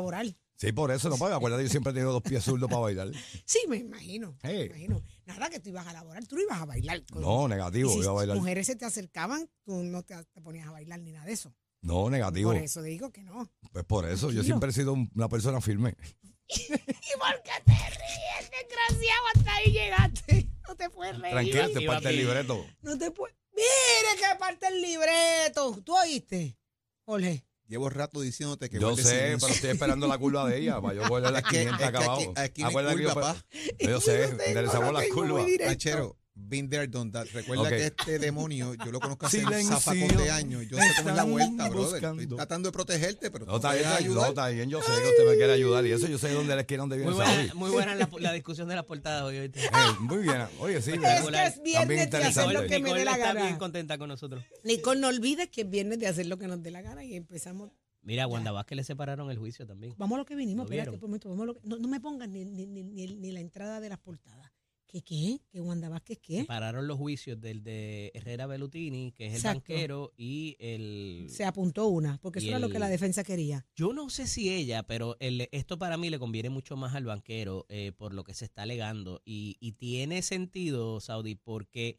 Sí, 0.64 0.72
por 0.72 0.90
eso, 0.90 1.08
no 1.08 1.16
paga. 1.18 1.36
Acuérdate, 1.36 1.62
yo 1.64 1.68
siempre 1.68 1.90
he 1.90 1.94
tenido 1.94 2.12
dos 2.12 2.22
pies 2.22 2.42
zurdos 2.44 2.68
para 2.68 2.80
bailar. 2.80 3.10
Sí, 3.44 3.60
me 3.68 3.76
imagino. 3.76 4.36
Hey. 4.42 4.58
Me 4.60 4.64
imagino. 4.84 5.02
Nada 5.26 5.50
que 5.50 5.60
tú 5.60 5.68
ibas 5.70 5.86
a 5.86 5.92
laborar, 5.92 6.26
tú 6.26 6.36
no 6.36 6.42
ibas 6.42 6.60
a 6.60 6.64
bailar. 6.64 7.04
con- 7.06 7.22
No, 7.22 7.46
Y 7.46 7.48
negativo, 7.50 7.90
si 7.90 7.98
iba 7.98 8.10
a 8.10 8.14
bailar. 8.14 8.36
mujeres 8.36 8.66
se 8.66 8.76
te 8.76 8.84
acercaban, 8.84 9.48
tú 9.64 9.82
no 9.84 10.02
te, 10.02 10.14
te 10.32 10.40
ponías 10.40 10.66
a 10.68 10.70
bailar 10.72 11.00
ni 11.00 11.12
nada 11.12 11.26
de 11.26 11.32
eso. 11.32 11.54
No, 11.82 12.08
negativo. 12.08 12.52
Por 12.52 12.62
eso 12.62 12.82
digo 12.82 13.10
que 13.12 13.22
no. 13.22 13.50
Pues 13.72 13.84
por 13.84 14.08
eso, 14.08 14.30
yo 14.32 14.42
siempre 14.42 14.70
he 14.70 14.72
sido 14.72 14.92
un- 14.94 15.10
una 15.14 15.28
persona 15.28 15.60
firme. 15.60 15.96
¿Y 16.48 16.58
por 16.68 17.42
qué 17.42 17.52
te 17.64 17.72
ríes, 17.72 18.50
desgraciado? 18.50 19.24
Hasta 19.34 19.54
ahí 19.54 19.72
llegaste. 19.72 20.48
No 20.68 20.76
te 20.76 20.88
puedes 20.90 21.18
reír. 21.18 21.32
Tranquila, 21.32 21.68
te 21.78 21.86
parte 21.86 22.08
el 22.08 22.16
libreto. 22.16 22.66
No 22.82 22.96
te 22.98 23.10
puedes. 23.10 23.36
Mire 23.54 24.16
que 24.18 24.38
parte 24.38 24.66
el 24.68 24.80
libreto. 24.82 25.80
¿Tú 25.84 25.94
oíste, 25.96 26.56
Jorge? 27.04 27.44
Llevo 27.66 27.88
rato 27.88 28.20
diciéndote 28.20 28.68
que 28.68 28.78
Yo 28.78 28.94
sé, 28.94 29.02
silencio. 29.04 29.38
pero 29.40 29.54
estoy 29.54 29.70
esperando 29.70 30.06
la 30.06 30.18
curva 30.18 30.46
de 30.48 30.58
ella 30.58 30.80
para 30.82 30.94
yo 30.94 31.08
cogerle 31.08 31.30
las 31.32 31.42
Es 31.44 31.48
que- 31.50 31.58
500 31.60 31.72
es 31.72 31.78
que 31.78 31.84
acabados. 31.96 32.22
aquí- 32.22 32.32
aquí 32.36 32.60
no 32.62 32.68
hay 32.68 32.72
Acuérdate 32.72 32.96
que 32.98 33.04
curva, 33.08 33.36
yo, 33.80 34.00
sé, 34.00 34.24
enderezamos 34.46 34.92
las 34.92 35.06
curvas. 35.08 35.46
directo. 35.46 36.16
Been 36.36 36.68
there, 36.68 36.88
done 36.88 37.12
that. 37.12 37.26
Recuerda 37.32 37.68
que 37.68 37.86
este 37.86 38.18
demonio, 38.18 38.74
yo 38.74 38.90
lo 38.90 38.98
conozco 38.98 39.26
hace 39.26 39.38
Silencio. 39.38 39.70
zafacón 39.78 40.16
de 40.16 40.30
años. 40.32 40.62
Yo 40.68 40.76
sé 40.78 40.84
cómo 40.98 41.10
es 41.10 41.14
la 41.16 41.22
vuelta, 41.22 41.68
brother. 41.68 41.90
buscando. 41.92 42.22
Estoy 42.22 42.36
tratando 42.36 42.68
de 42.68 42.72
protegerte, 42.72 43.30
pero 43.30 43.46
No, 43.46 43.52
tú 43.52 43.56
está 43.58 43.72
bien, 43.74 43.88
no, 43.88 43.94
ayudar. 43.94 44.28
está 44.30 44.48
bien, 44.48 44.68
yo 44.68 44.80
sé 44.82 44.86
que 45.00 45.08
usted 45.10 45.30
me 45.30 45.36
quiere 45.36 45.52
ayudar 45.52 45.86
y 45.86 45.92
eso 45.92 46.08
yo 46.08 46.18
sé 46.18 46.32
dónde 46.32 46.56
les 46.56 46.66
quiere, 46.66 46.80
dónde 46.80 46.96
viene 46.96 47.12
Muy 47.12 47.22
buena, 47.24 47.54
muy 47.54 47.70
buena 47.70 47.94
la, 47.94 48.08
la 48.18 48.32
discusión 48.32 48.66
de 48.68 48.74
las 48.74 48.84
portadas 48.84 49.22
hoy. 49.22 49.36
Eh, 49.54 49.70
muy 50.00 50.18
bien, 50.18 50.42
oye, 50.58 50.82
sí, 50.82 50.90
Es 50.92 50.98
que 50.98 51.06
es 51.06 51.22
También 51.24 51.62
viernes 51.64 52.10
de 52.10 52.16
hacer 52.16 52.44
interesante. 52.48 52.54
lo 52.54 52.66
que 52.66 52.78
me 52.80 52.94
dé 52.94 53.04
la 53.04 53.12
está 53.12 53.32
bien 53.32 53.44
gana. 53.46 53.58
contenta 53.58 53.96
con 53.98 54.08
nosotros. 54.08 54.42
Nicole, 54.64 55.00
no 55.00 55.08
olvides 55.08 55.48
que 55.50 55.60
es 55.60 55.70
viernes 55.70 56.00
de 56.00 56.08
hacer 56.08 56.26
lo 56.26 56.36
que 56.36 56.48
nos 56.48 56.60
dé 56.62 56.72
la 56.72 56.82
gana 56.82 57.04
y 57.04 57.14
empezamos. 57.14 57.70
Mira, 58.02 58.24
a 58.24 58.26
Wanda 58.26 58.50
Vázquez 58.50 58.74
le 58.76 58.82
separaron 58.84 59.30
el 59.30 59.38
juicio 59.38 59.66
también. 59.66 59.94
Vamos 59.98 60.16
a 60.16 60.18
lo 60.18 60.24
que 60.26 60.34
vinimos, 60.34 60.66
¿Lo 60.68 60.72
espérate, 60.74 60.96
un 60.96 61.00
momento, 61.00 61.28
vamos 61.30 61.44
a 61.44 61.46
lo 61.46 61.54
que- 61.54 61.60
no, 61.62 61.78
no 61.78 61.88
me 61.88 62.00
pongas 62.00 62.28
ni, 62.28 62.44
ni, 62.44 62.66
ni 62.66 63.30
la 63.32 63.40
entrada 63.40 63.78
de 63.80 63.88
las 63.88 63.98
portadas. 63.98 64.50
¿Qué 64.94 65.02
qué? 65.02 65.40
¿Que 65.50 65.60
Wanda 65.60 65.88
Vázquez 65.88 66.20
qué? 66.22 66.42
Separaron 66.42 66.86
los 66.86 66.96
juicios 66.98 67.40
del 67.40 67.64
de 67.64 68.12
Herrera 68.14 68.46
Bellutini, 68.46 69.10
que 69.10 69.26
es 69.26 69.34
el 69.34 69.42
banquero, 69.42 70.12
y 70.16 70.54
el... 70.60 71.26
Se 71.30 71.44
apuntó 71.44 71.88
una, 71.88 72.18
porque 72.22 72.38
eso 72.38 72.46
era 72.46 72.60
lo 72.60 72.68
que 72.68 72.78
la 72.78 72.88
defensa 72.88 73.24
quería. 73.24 73.66
Yo 73.74 73.92
no 73.92 74.08
sé 74.08 74.28
si 74.28 74.54
ella, 74.54 74.84
pero 74.84 75.16
el- 75.18 75.48
esto 75.50 75.78
para 75.80 75.96
mí 75.96 76.10
le 76.10 76.20
conviene 76.20 76.48
mucho 76.48 76.76
más 76.76 76.94
al 76.94 77.06
banquero 77.06 77.66
eh, 77.70 77.90
por 77.96 78.14
lo 78.14 78.22
que 78.22 78.34
se 78.34 78.44
está 78.44 78.62
alegando. 78.62 79.20
Y, 79.24 79.56
y 79.58 79.72
tiene 79.72 80.22
sentido, 80.22 81.00
Saudi, 81.00 81.34
porque 81.34 81.98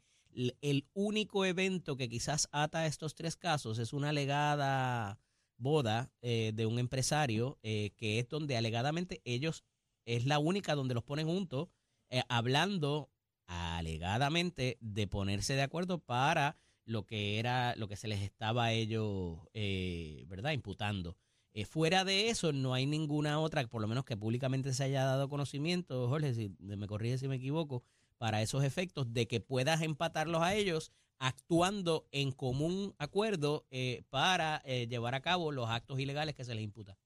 El 0.62 0.88
único 0.94 1.44
evento 1.44 1.98
que 1.98 2.08
quizás 2.08 2.48
ata 2.54 2.80
a 2.80 2.88
estos 2.88 3.14
tres 3.14 3.36
casos 3.36 3.78
es 3.78 3.92
una 3.92 4.10
alegada 4.12 5.20
boda 5.58 6.14
eh, 6.22 6.54
de 6.56 6.66
un 6.66 6.80
empresario 6.80 7.60
eh, 7.62 7.92
que 7.98 8.20
es 8.20 8.30
donde 8.30 8.56
alegadamente 8.56 9.22
ellos 9.26 9.66
es 10.06 10.26
la 10.26 10.40
única 10.40 10.76
donde 10.76 10.94
los 10.94 11.04
ponen 11.04 11.28
juntos 11.28 11.68
eh, 12.16 12.24
hablando 12.30 13.10
alegadamente 13.46 14.78
de 14.80 15.06
ponerse 15.06 15.54
de 15.56 15.64
acuerdo 15.64 16.00
para 16.00 16.56
lo 16.86 17.06
que 17.06 17.40
era 17.40 17.76
lo 17.76 17.90
que 17.90 17.98
se 17.98 18.08
les 18.08 18.22
estaba 18.22 18.64
a 18.64 18.72
ellos 18.72 19.40
eh, 19.54 20.24
verdad 20.30 20.52
imputando. 20.52 21.18
Eh, 21.52 21.66
fuera 21.66 22.06
de 22.06 22.30
eso 22.30 22.54
no 22.54 22.74
hay 22.74 22.86
ninguna 22.86 23.42
otra 23.42 23.68
por 23.68 23.82
lo 23.82 23.90
menos 23.90 24.06
que 24.06 24.16
públicamente 24.16 24.74
se 24.74 24.86
haya 24.86 25.04
dado 25.04 25.28
conocimiento 25.28 26.08
Jorge 26.08 26.34
si 26.34 26.56
me 26.60 26.88
corrige 26.88 27.18
si 27.18 27.28
me 27.28 27.36
equivoco 27.36 27.84
para 28.18 28.42
esos 28.42 28.64
efectos 28.64 29.12
de 29.12 29.28
que 29.28 29.42
puedas 29.42 29.82
empatarlos 29.82 30.42
a 30.42 30.56
ellos 30.56 30.94
actuando 31.20 32.08
en 32.12 32.32
común 32.32 32.96
acuerdo 32.98 33.66
eh, 33.72 34.04
para 34.10 34.64
llevar 34.64 35.16
a 35.16 35.22
cabo 35.22 35.52
los 35.52 35.70
actos 35.70 36.00
ilegales 36.00 36.34
que 36.34 36.46
se 36.46 36.56
les 36.56 36.64
imputa. 36.64 36.98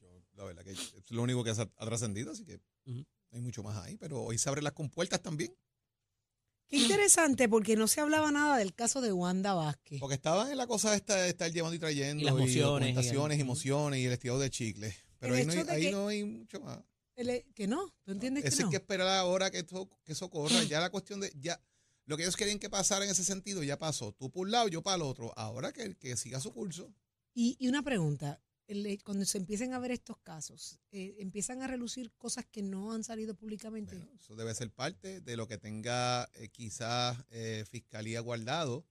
Yo, 0.00 0.08
la 0.34 0.42
verdad 0.42 0.64
que 0.64 0.72
es 0.72 1.10
lo 1.12 1.22
único 1.22 1.44
que 1.44 1.50
ha, 1.50 1.54
ha 1.54 1.86
trascendido, 1.86 2.32
así 2.32 2.44
que 2.44 2.58
hay 3.32 3.40
mucho 3.40 3.62
más 3.62 3.76
ahí. 3.84 3.96
Pero 3.96 4.22
hoy 4.22 4.38
se 4.38 4.48
abren 4.48 4.64
las 4.64 4.72
compuertas 4.72 5.20
también. 5.22 5.54
Qué 6.68 6.76
interesante, 6.76 7.48
porque 7.48 7.76
no 7.76 7.88
se 7.88 8.00
hablaba 8.02 8.30
nada 8.30 8.58
del 8.58 8.74
caso 8.74 9.00
de 9.00 9.10
Wanda 9.12 9.54
Vázquez. 9.54 10.00
Porque 10.00 10.16
estaban 10.16 10.50
en 10.50 10.58
la 10.58 10.66
cosa 10.66 10.94
esta 10.94 11.16
de 11.16 11.30
estar 11.30 11.50
llevando 11.50 11.74
y 11.74 11.78
trayendo. 11.78 12.20
Y 12.22 12.26
las 12.26 12.34
mociones, 12.34 12.88
y- 12.88 13.40
y 13.40 13.44
mociones 13.44 14.00
y 14.00 14.04
el 14.04 14.12
estirado 14.12 14.38
de 14.38 14.50
chicle. 14.50 14.94
Pero 15.18 15.34
El 15.34 15.40
ahí, 15.40 15.46
no 15.46 15.52
hay, 15.52 15.58
hecho 15.58 15.66
de 15.66 15.72
ahí 15.72 15.82
que- 15.82 15.90
no 15.92 16.08
hay 16.08 16.24
mucho 16.24 16.60
más. 16.60 16.78
El- 17.16 17.44
que 17.54 17.66
no, 17.66 17.92
¿tú 18.04 18.12
entiendes 18.12 18.44
Eso 18.44 18.56
que 18.58 18.62
no? 18.64 18.68
hay 18.68 18.70
que 18.72 18.76
esperar 18.76 19.08
ahora 19.08 19.50
que, 19.50 19.58
esto, 19.58 19.88
que 20.04 20.12
eso 20.12 20.28
corra. 20.30 20.62
Ya 20.64 20.80
la 20.80 20.90
cuestión 20.90 21.20
de. 21.20 21.32
ya 21.40 21.58
Lo 22.04 22.16
que 22.16 22.22
ellos 22.22 22.36
querían 22.36 22.58
que 22.58 22.70
pasara 22.70 23.04
en 23.04 23.10
ese 23.10 23.24
sentido 23.24 23.62
ya 23.62 23.78
pasó. 23.78 24.12
Tú 24.12 24.30
por 24.30 24.46
un 24.46 24.50
lado, 24.52 24.68
yo 24.68 24.82
para 24.82 24.96
el 24.96 25.02
otro. 25.02 25.32
Ahora 25.36 25.72
que, 25.72 25.94
que 25.96 26.16
siga 26.16 26.38
su 26.40 26.52
curso. 26.52 26.90
Y, 27.34 27.56
y 27.58 27.68
una 27.68 27.82
pregunta, 27.82 28.40
el- 28.68 29.02
cuando 29.02 29.24
se 29.24 29.38
empiecen 29.38 29.72
a 29.72 29.78
ver 29.80 29.90
estos 29.90 30.18
casos, 30.18 30.78
eh, 30.92 31.16
empiezan 31.18 31.62
a 31.62 31.66
relucir 31.66 32.12
cosas 32.12 32.46
que 32.46 32.62
no 32.62 32.92
han 32.92 33.02
salido 33.02 33.34
públicamente. 33.34 33.96
Bueno, 33.96 34.12
eso 34.20 34.36
debe 34.36 34.54
ser 34.54 34.70
parte 34.70 35.20
de 35.20 35.36
lo 35.36 35.48
que 35.48 35.58
tenga 35.58 36.28
eh, 36.34 36.48
quizás 36.50 37.18
eh, 37.30 37.64
Fiscalía 37.68 38.20
guardado 38.20 38.86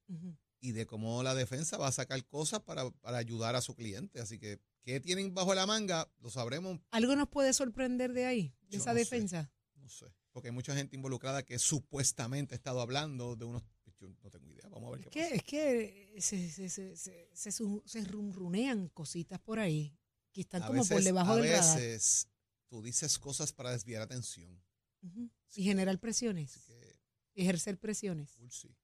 y 0.60 0.72
de 0.74 0.86
cómo 0.86 1.24
la 1.24 1.36
defensa 1.36 1.78
va 1.78 1.88
a 1.88 1.92
sacar 1.92 2.26
cosas 2.26 2.60
para, 2.62 2.90
para 2.92 3.18
ayudar 3.18 3.56
a 3.56 3.62
su 3.62 3.76
cliente. 3.76 4.20
Así 4.20 4.40
que, 4.40 4.60
¿qué 4.84 5.00
tienen 5.00 5.34
bajo 5.34 5.54
la 5.56 5.66
manga? 5.66 6.12
Lo 6.20 6.30
sabremos, 6.30 6.80
¿Algo 6.92 7.16
nos 7.16 7.30
puede 7.30 7.54
sorprender 7.54 8.12
de 8.14 8.26
ahí, 8.26 8.56
de 8.64 8.78
Yo 8.78 8.80
esa 8.82 8.92
no 8.92 8.98
sé. 8.98 9.00
defensa? 9.06 9.52
no 9.76 9.88
sé. 9.90 10.08
Porque 10.32 10.50
hay 10.50 10.54
mucha 10.54 10.76
gente 10.76 10.96
involucrada 10.96 11.44
que 11.44 11.58
supuestamente 11.60 12.54
ha 12.54 12.58
estado 12.58 12.82
hablando 12.82 13.36
de 13.36 13.46
unos... 13.46 13.64
Yo 14.00 14.08
no 14.22 14.30
tengo 14.30 14.48
idea. 14.52 14.57
Vamos 14.80 14.94
a 14.94 14.98
ver 14.98 15.02
Es 15.02 15.10
qué 15.10 15.12
que, 15.12 15.22
pasa. 15.24 15.36
es 15.36 15.44
que 15.44 16.16
se, 16.22 16.50
se, 16.70 16.96
se, 16.96 16.96
se, 17.34 17.52
se, 17.86 18.04
rumrunean 18.06 18.90
cositas 18.90 19.40
por 19.40 19.60
ahí 19.60 19.98
que 20.32 20.42
están 20.42 20.64
A 20.64 20.68
como 20.68 20.82
por 20.82 20.90
veces- 20.90 21.06
debajo 21.06 21.32
a 21.32 21.36
del 21.38 21.50
radar. 21.50 21.78
veces 21.80 22.28
tú 22.68 22.82
dices 22.82 23.18
cosas 23.20 23.54
para 23.54 23.72
desviar 23.72 24.02
atención. 24.02 24.62
Ujú. 25.02 25.30
Así 25.48 25.62
Y 25.62 25.64
que- 25.64 25.70
generar 25.70 26.00
presiones, 26.00 26.58
que, 26.68 26.96
ejercer 27.36 27.78
presiones. 27.80 28.32
full 28.32 28.50
sí. 28.50 28.76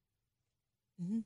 Ujú. 0.98 1.24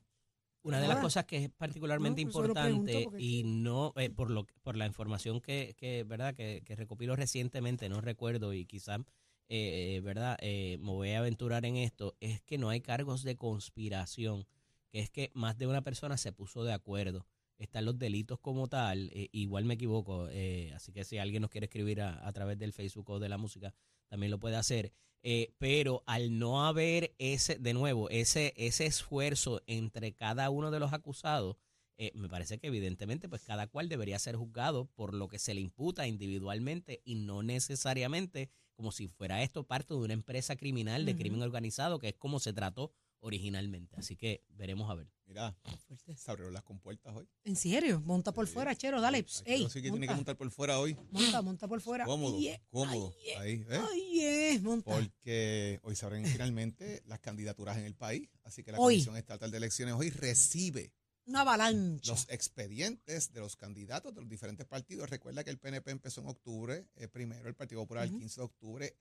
Una 0.61 0.81
de 0.81 0.87
las 0.89 0.97
Ah. 0.97 1.01
cosas 1.01 1.25
que 1.25 1.45
es 1.45 1.49
particularmente 1.51 2.21
No, 2.23 2.29
importante 2.29 3.07
y 3.17 3.43
no 3.45 3.93
eh, 3.95 4.09
por 4.09 4.29
lo 4.29 4.45
por 4.61 4.75
la 4.75 4.85
información 4.85 5.39
que, 5.39 5.73
que 5.77 6.03
verdad 6.03 6.35
que, 6.35 6.61
que 6.65 6.75
recopilo 6.75 7.15
recientemente 7.15 7.87
no 7.87 8.01
recuerdo 8.01 8.53
y 8.53 8.65
quizás 8.65 8.99
eh, 9.47 10.01
verdad 10.03 10.37
eh, 10.41 10.77
me 10.81 10.91
voy 10.91 11.11
a 11.11 11.19
aventurar 11.19 11.65
en 11.65 11.77
esto 11.77 12.15
es 12.19 12.41
que 12.41 12.57
no 12.57 12.69
hay 12.69 12.81
cargos 12.81 13.23
de 13.23 13.37
conspiración 13.37 14.45
que 14.91 14.99
es 14.99 15.09
que 15.09 15.31
más 15.33 15.57
de 15.57 15.67
una 15.67 15.83
persona 15.83 16.17
se 16.17 16.31
puso 16.31 16.63
de 16.63 16.73
acuerdo. 16.73 17.25
Están 17.57 17.85
los 17.85 17.99
delitos 17.99 18.39
como 18.39 18.67
tal 18.67 19.09
eh, 19.13 19.29
igual 19.33 19.65
me 19.65 19.73
equivoco 19.73 20.29
eh, 20.29 20.71
así 20.73 20.93
que 20.93 21.03
si 21.03 21.17
alguien 21.17 21.41
nos 21.41 21.51
quiere 21.51 21.65
escribir 21.65 22.01
a, 22.01 22.25
a 22.25 22.31
través 22.31 22.57
del 22.57 22.71
Facebook 22.71 23.09
o 23.09 23.19
de 23.19 23.27
la 23.27 23.37
música 23.37 23.73
también 24.07 24.31
lo 24.31 24.39
puede 24.39 24.55
hacer. 24.55 24.93
Eh, 25.21 25.53
pero 25.57 26.03
al 26.05 26.39
no 26.39 26.65
haber 26.65 27.13
ese, 27.17 27.57
de 27.57 27.73
nuevo, 27.73 28.09
ese, 28.09 28.53
ese 28.55 28.85
esfuerzo 28.85 29.61
entre 29.67 30.13
cada 30.13 30.49
uno 30.49 30.71
de 30.71 30.79
los 30.79 30.93
acusados, 30.93 31.57
eh, 31.97 32.11
me 32.15 32.29
parece 32.29 32.57
que 32.57 32.67
evidentemente 32.67 33.27
pues 33.27 33.43
cada 33.43 33.67
cual 33.67 33.89
debería 33.89 34.17
ser 34.19 34.37
juzgado 34.37 34.85
por 34.95 35.13
lo 35.13 35.27
que 35.27 35.37
se 35.37 35.53
le 35.53 35.59
imputa 35.59 36.07
individualmente 36.07 37.01
y 37.03 37.15
no 37.15 37.43
necesariamente 37.43 38.49
como 38.75 38.93
si 38.93 39.09
fuera 39.09 39.43
esto 39.43 39.65
parte 39.65 39.93
de 39.93 39.99
una 39.99 40.13
empresa 40.13 40.55
criminal 40.55 41.05
de 41.05 41.17
crimen 41.17 41.41
organizado, 41.41 41.99
que 41.99 42.09
es 42.09 42.15
como 42.15 42.39
se 42.39 42.53
trató 42.53 42.93
originalmente. 43.21 43.95
Así 43.97 44.15
que 44.15 44.43
veremos 44.49 44.89
a 44.89 44.95
ver. 44.95 45.07
Mira, 45.25 45.55
Fuerte. 45.85 46.15
se 46.15 46.31
abrieron 46.31 46.53
las 46.53 46.63
compuertas 46.63 47.15
hoy. 47.15 47.27
¿En 47.43 47.55
serio? 47.55 48.01
Monta 48.01 48.31
por 48.33 48.47
Sí. 48.47 48.53
fuera, 48.53 48.75
Chero, 48.75 48.99
dale. 48.99 49.25
Ey, 49.45 49.67
sí 49.69 49.81
que 49.81 49.91
tiene 49.91 49.99
que 50.07 50.07
monta, 50.07 50.15
montar 50.15 50.37
por 50.37 50.49
fuera 50.49 50.79
hoy. 50.79 50.97
monta, 51.11 51.41
monta 51.43 51.67
por 51.67 51.81
fuera. 51.81 52.05
Cómodo, 52.05 52.39
cómodo. 52.71 53.13
ay, 53.37 53.37
Ahí, 53.37 53.65
¿eh? 53.69 53.81
Ay, 53.91 54.19
eh, 54.21 54.59
monta. 54.61 54.91
Porque 54.91 55.79
hoy 55.83 55.95
se 55.95 56.05
abren 56.05 56.25
finalmente 56.25 57.03
las 57.05 57.19
candidaturas 57.19 57.77
en 57.77 57.85
el 57.85 57.93
país. 57.95 58.27
Así 58.43 58.63
que 58.63 58.71
la 58.71 58.79
Hoy. 58.79 58.95
Comisión 58.95 59.17
Estatal 59.17 59.51
de 59.51 59.57
Elecciones 59.57 59.93
hoy 59.95 60.09
recibe 60.09 60.91
Una 61.25 61.41
avalancha. 61.41 62.11
los 62.11 62.25
expedientes 62.29 63.31
de 63.31 63.39
los 63.39 63.55
candidatos 63.55 64.15
de 64.15 64.21
los 64.21 64.29
diferentes 64.29 64.65
partidos. 64.65 65.11
Recuerda 65.11 65.43
que 65.43 65.51
el 65.51 65.59
PNP 65.59 65.91
empezó 65.91 66.21
en 66.21 66.27
octubre, 66.27 66.87
eh, 66.95 67.07
primero 67.07 67.47
el 67.47 67.53
Partido 67.55 67.81
Popular 67.81 68.05
el 68.05 68.09
Ujú. 68.11 68.19
15 68.19 68.41
de 68.41 68.45
octubre, 68.45 68.97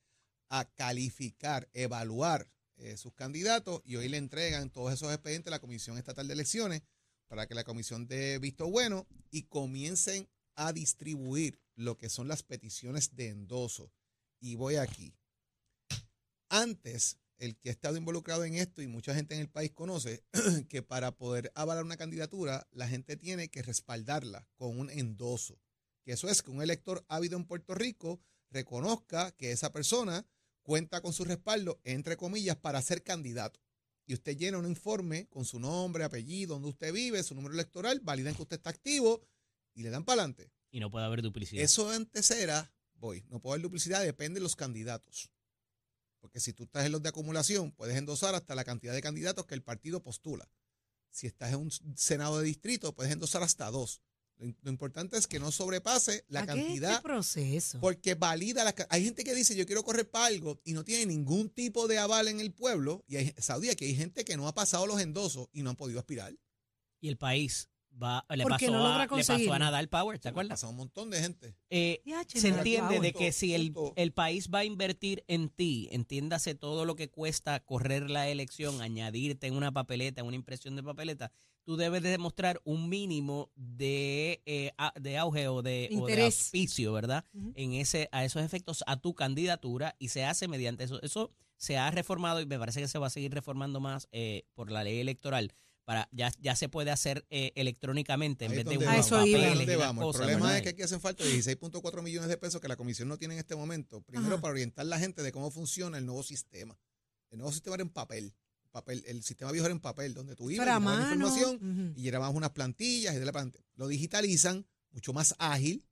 a 0.51 0.67
calificar, 0.75 1.71
evaluar 1.73 2.51
eh, 2.79 2.97
sus 2.97 3.12
candidatos 3.14 3.83
y 3.85 3.97
hoy 3.97 4.09
le 4.09 4.17
entregan 4.17 4.71
todos 4.71 4.93
esos 4.93 5.12
expedientes 5.12 5.49
a 5.49 5.57
la 5.57 5.61
Comisión 5.61 5.99
Estatal 5.99 6.27
de 6.27 6.35
Elecciones 6.35 6.83
para 7.27 7.47
que 7.47 7.55
la 7.55 7.64
comisión 7.64 8.07
dé 8.07 8.38
visto 8.38 8.71
bueno 8.71 9.07
y 9.31 9.43
comiencen 9.43 10.29
a 10.55 10.73
distribuir 10.73 11.61
lo 11.77 11.97
que 11.97 12.09
son 12.09 12.27
las 12.27 12.43
peticiones 12.43 13.14
de 13.14 13.29
endoso. 13.29 13.93
Y 14.41 14.55
voy 14.55 14.77
aquí. 14.77 15.14
Antes, 16.49 17.19
el 17.37 17.57
que 17.57 17.69
ha 17.69 17.73
estado 17.73 17.97
involucrado 17.97 18.45
en 18.45 18.55
esto 18.55 18.83
y 18.83 18.87
mucha 18.87 19.14
gente 19.14 19.35
en 19.35 19.41
el 19.41 19.49
país 19.49 19.73
conoce 19.73 20.25
que 20.69 20.83
para 20.83 21.17
poder 21.17 21.53
avalar 21.55 21.85
una 21.85 21.97
candidatura, 21.97 22.67
la 22.73 22.88
gente 22.88 23.17
tiene 23.17 23.49
que 23.49 23.62
respaldarla 23.62 24.49
con 24.57 24.79
un 24.79 24.91
endoso. 24.91 25.61
Que 26.05 26.12
eso 26.12 26.29
es 26.29 26.43
que 26.43 26.51
un 26.51 26.62
elector 26.62 27.05
ávido 27.09 27.37
en 27.37 27.45
Puerto 27.45 27.75
Rico 27.75 28.21
reconozca 28.51 29.31
que 29.33 29.53
esa 29.53 29.73
persona 29.73 30.27
cuenta 30.69 31.01
con 31.01 31.15
su 31.15 31.25
respaldo, 31.25 31.81
entre 31.83 32.19
comillas, 32.19 32.55
para 32.57 32.83
ser 32.83 33.03
candidato. 33.03 33.59
Y 34.05 34.13
usted 34.13 34.37
llena 34.37 34.59
un 34.59 34.67
informe 34.67 35.27
con 35.29 35.47
su 35.47 35.59
nombre, 35.59 36.05
apellido, 36.05 36.57
donde 36.57 36.69
usted 36.69 36.93
vive, 36.93 37.23
su 37.23 37.35
número 37.35 37.55
electoral, 37.55 38.01
validan 38.01 38.35
que 38.35 38.43
usted 38.43 38.59
está 38.59 38.69
activo 38.69 39.27
y 39.73 39.83
le 39.83 39.89
dan 39.89 40.05
para 40.05 40.21
adelante. 40.21 40.53
Y 40.71 40.81
no 40.81 40.91
puede 40.91 41.07
haber 41.07 41.23
duplicidad. 41.23 41.65
Eso 41.65 41.89
antes 41.89 42.31
era, 42.31 42.71
voy, 42.97 43.25
no 43.31 43.41
puede 43.41 43.55
haber 43.55 43.63
duplicidad, 43.63 44.05
depende 44.05 44.41
de 44.41 44.43
los 44.43 44.57
candidatos. 44.57 45.31
Porque 46.21 46.39
si 46.39 46.53
tú 46.53 46.65
estás 46.65 46.85
en 46.85 46.93
los 46.93 47.03
de 47.03 47.09
acumulación, 47.09 47.73
puedes 47.73 47.97
endosar 47.97 48.35
hasta 48.35 48.55
la 48.55 48.65
cantidad 48.65 48.93
de 48.93 49.01
candidatos 49.01 49.47
que 49.47 49.55
el 49.55 49.63
partido 49.63 50.03
postula. 50.03 50.51
Si 51.09 51.27
estás 51.27 51.55
en 51.55 51.61
un 51.61 51.71
senado 51.97 52.41
de 52.41 52.45
distrito, 52.45 52.95
puedes 52.95 53.11
endosar 53.11 53.43
hasta 53.43 53.71
dos. 53.71 54.03
Lo, 54.38 54.70
importante 54.70 55.18
es 55.18 55.27
que 55.27 55.40
no 55.40 55.51
sobrepase 55.51 56.24
la 56.29 56.40
¿A 56.40 56.42
qué 56.42 56.48
cantidad, 56.48 56.90
este 56.92 57.03
proceso? 57.03 57.81
porque 57.81 58.14
valida 58.14 58.62
la... 58.62 58.74
Hay 58.88 59.05
gente 59.05 59.24
que 59.24 59.35
dice, 59.35 59.57
yo 59.57 59.66
quiero 59.66 59.83
correr 59.83 60.09
para 60.09 60.27
algo 60.27 60.61
y 60.64 60.72
no 60.72 60.85
tiene 60.85 61.07
ningún 61.07 61.51
tipo 61.51 61.88
de 61.88 61.98
aval 61.98 62.29
en 62.29 62.38
el 62.40 62.53
pueblo. 62.53 63.05
Y 63.09 63.16
hay, 63.16 63.35
Saudí, 63.38 63.74
que 63.74 63.87
hay 63.87 63.96
gente 63.96 64.24
que 64.24 64.37
no 64.37 64.46
ha 64.46 64.55
pasado 64.55 64.87
los 64.87 65.01
endosos 65.01 65.48
y 65.53 65.62
no 65.62 65.70
han 65.70 65.77
podido 65.77 65.98
aspirar. 65.98 66.33
Y 67.01 67.09
el 67.09 67.16
país 67.16 67.68
va, 68.01 68.24
le, 68.31 68.44
pasó 68.44 68.70
no 68.70 68.87
a, 68.87 69.07
le 69.07 69.24
pasó 69.24 69.53
a 69.53 69.59
Nadal 69.59 69.88
Power, 69.88 70.18
¿te 70.18 70.29
Ha 70.29 70.31
acuerdas? 70.31 70.51
pasado 70.61 70.70
un 70.70 70.77
montón 70.79 71.11
de 71.11 71.20
gente. 71.20 71.57
Eh, 71.70 72.03
se 72.29 72.48
entiende 72.48 72.96
Power. 72.96 73.01
de 73.01 73.12
que 73.12 73.33
si 73.33 73.55
el, 73.55 73.74
el 73.96 74.12
país 74.12 74.51
va 74.55 74.61
a 74.61 74.64
invertir 74.64 75.24
en 75.27 75.48
ti, 75.48 75.88
entiéndase 75.90 76.55
todo 76.55 76.85
lo 76.85 76.94
que 76.94 77.11
cuesta 77.11 77.59
correr 77.64 78.09
la 78.09 78.29
elección, 78.29 78.81
añadirte 78.83 79.46
en 79.46 79.55
una 79.55 79.72
papeleta, 79.72 80.20
en 80.20 80.27
una 80.27 80.37
impresión 80.37 80.77
de 80.77 80.83
papeleta, 80.83 81.33
tú 81.69 81.77
debes 81.77 82.03
de 82.03 82.09
demostrar 82.09 82.63
un 82.65 82.89
mínimo 82.89 83.51
de, 83.55 84.41
eh, 84.47 84.73
a- 84.79 84.95
de 84.99 85.19
auge 85.19 85.49
o 85.49 85.61
de, 85.61 85.91
o 86.01 86.07
de 86.07 86.23
auspicio, 86.23 86.95
¿verdad? 86.95 87.27
En 87.57 87.75
ese, 87.75 88.09
a 88.11 88.25
esos 88.25 88.43
efectos, 88.43 88.83
a 88.87 88.99
tu 89.03 89.15
candidatura 89.15 89.95
y 89.99 90.09
se 90.09 90.25
hace 90.25 90.49
mediante 90.49 90.85
eso. 90.85 90.99
Eso 91.03 91.31
se 91.59 91.77
ha 91.77 91.91
reformado 91.91 92.41
y 92.41 92.47
me 92.47 92.59
parece 92.59 92.81
que 92.81 92.89
se 92.89 92.99
va 92.99 93.09
a 93.09 93.11
seguir 93.11 93.35
reformando 93.35 93.81
más 93.81 94.09
eh, 94.13 94.45
por 94.55 94.71
la 94.71 94.83
ley 94.83 94.99
electoral. 95.01 95.53
Para, 95.85 96.09
ya, 96.11 96.33
ya 96.41 96.57
se 96.57 96.71
puede 96.71 96.91
hacer 96.91 97.27
eh, 97.29 97.53
electrónicamente 97.55 98.47
en 98.47 98.53
Ahí 98.53 98.57
vez 98.59 98.67
de 98.67 98.77
unos 98.79 98.87
vamos. 98.87 98.97
A 98.97 99.07
eso 99.07 99.17
papeles 99.17 99.69
y 99.69 99.77
vamos. 99.77 100.05
cosas, 100.07 100.21
el 100.23 100.27
problema 100.27 100.47
¿verdad? 100.47 100.57
es 100.57 100.63
que 100.63 100.69
aquí 100.71 100.83
hacen 100.83 101.01
falta 101.03 101.23
16.4 101.23 102.03
millones 102.03 102.31
de 102.31 102.39
pesos 102.39 102.63
que 102.63 102.69
la 102.69 102.77
comisión 102.77 103.09
no 103.09 103.19
tiene 103.19 103.35
en 103.35 103.41
este 103.41 103.57
momento. 103.57 104.01
Primero, 104.01 104.35
Ajá. 104.37 104.41
para 104.41 104.53
orientar 104.53 104.87
a 104.87 104.89
la 104.89 104.99
gente 104.99 105.23
de 105.23 105.33
cómo 105.33 105.51
funciona 105.51 105.99
el 105.99 106.07
nuevo 106.07 106.23
sistema. 106.23 106.79
El 107.31 107.39
nuevo 107.41 107.53
sistema 107.53 107.75
era 107.75 107.83
en 107.83 107.91
papel. 107.91 108.35
Papel 108.81 109.03
el 109.07 109.23
sistema 109.23 109.53
viejo 109.53 109.67
era 109.67 109.73
en 109.73 109.81
papel, 109.81 110.14
donde 110.14 110.37
tú 110.37 110.51
ibas, 110.51 110.67
la 110.67 110.75
información 110.77 111.95
y 111.97 112.03
llenabas 112.03 112.35
unas 112.35 112.51
plantillas 112.51 113.14
y 113.14 113.19
de 113.19 113.25
la 113.25 113.33
planta. 113.33 113.59
Lo 113.77 113.88
digitalizan, 113.88 114.67
mucho 114.91 115.12
más 115.12 115.35
ágil, 115.38 115.85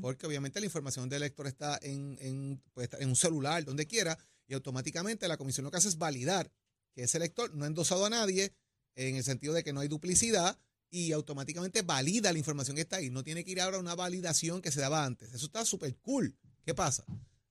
porque 0.00 0.26
obviamente 0.26 0.60
la 0.60 0.66
información 0.66 1.08
del 1.08 1.22
elector 1.22 1.46
está 1.46 1.78
en, 1.82 2.18
en, 2.20 2.62
puede 2.72 2.86
estar 2.86 3.00
en 3.00 3.08
un 3.08 3.16
celular, 3.16 3.64
donde 3.64 3.86
quiera, 3.86 4.18
y 4.46 4.54
automáticamente 4.54 5.28
la 5.28 5.36
comisión 5.36 5.64
lo 5.64 5.70
que 5.70 5.76
hace 5.76 5.88
es 5.88 5.98
validar 5.98 6.50
que 6.92 7.04
ese 7.04 7.18
elector 7.18 7.54
no 7.54 7.64
ha 7.64 7.68
endosado 7.68 8.04
a 8.04 8.10
nadie 8.10 8.52
en 8.96 9.16
el 9.16 9.24
sentido 9.24 9.54
de 9.54 9.62
que 9.62 9.72
no 9.72 9.80
hay 9.80 9.88
duplicidad 9.88 10.58
y 10.90 11.12
automáticamente 11.12 11.82
valida 11.82 12.32
la 12.32 12.38
información 12.38 12.74
que 12.74 12.82
está 12.82 12.96
ahí. 12.96 13.10
No 13.10 13.22
tiene 13.22 13.44
que 13.44 13.52
ir 13.52 13.60
ahora 13.60 13.76
a 13.76 13.80
una 13.80 13.94
validación 13.94 14.60
que 14.60 14.72
se 14.72 14.80
daba 14.80 15.04
antes. 15.04 15.32
Eso 15.32 15.46
está 15.46 15.64
súper 15.64 15.96
cool. 15.98 16.36
¿Qué 16.64 16.74
pasa? 16.74 17.04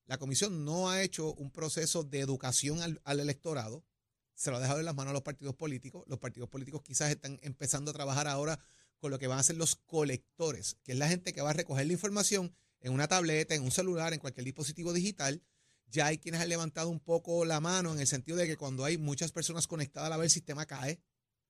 La 0.06 0.18
comisión 0.18 0.65
no 0.65 0.89
ha 0.89 1.02
hecho 1.02 1.34
un 1.36 1.52
proceso 1.52 2.04
de 2.04 2.20
educación 2.20 2.82
al, 2.82 3.00
al 3.06 3.20
electorado. 3.20 3.86
Se 4.39 4.52
lo 4.52 4.58
ha 4.58 4.62
dejado 4.62 4.80
en 4.80 4.86
las 4.86 4.95
manos 4.95 5.12
a 5.12 5.13
los 5.13 5.21
partidos 5.21 5.54
políticos. 5.54 6.06
Los 6.08 6.17
partidos 6.17 6.47
políticos 6.47 6.82
quizás 6.82 7.10
están 7.10 7.38
empezando 7.41 7.91
a 7.91 7.93
trabajar 7.93 8.25
ahora 8.25 8.58
con 8.97 9.12
lo 9.12 9.19
que 9.19 9.28
van 9.28 9.38
a 9.38 9.43
ser 9.43 9.58
los 9.58 9.75
colectores, 9.75 10.78
que 10.82 10.93
es 10.93 10.97
la 10.97 11.10
gente 11.10 11.34
que 11.34 11.41
va 11.41 11.49
a 11.49 11.54
recoger 11.54 11.86
la 11.86 11.91
información 11.91 12.56
en 12.80 12.93
una 12.93 13.10
tableta, 13.10 13.54
en 13.54 13.63
un 13.63 13.71
celular, 13.71 14.13
en 14.13 14.19
cualquier 14.21 14.45
dispositivo 14.45 14.93
digital. 14.93 15.43
Ya 15.88 16.06
hay 16.06 16.19
quienes 16.19 16.39
han 16.39 16.47
levantado 16.47 16.88
un 16.88 17.02
poco 17.02 17.43
la 17.43 17.60
mano 17.60 17.91
en 17.91 17.99
el 17.99 18.08
sentido 18.08 18.38
de 18.38 18.47
que 18.47 18.56
cuando 18.56 18.86
hay 18.86 18.97
muchas 18.97 19.34
personas 19.34 19.67
conectadas 19.67 20.08
a 20.08 20.10
la 20.10 20.15
vez 20.15 20.28
el 20.28 20.32
sistema 20.32 20.65
cae 20.65 21.02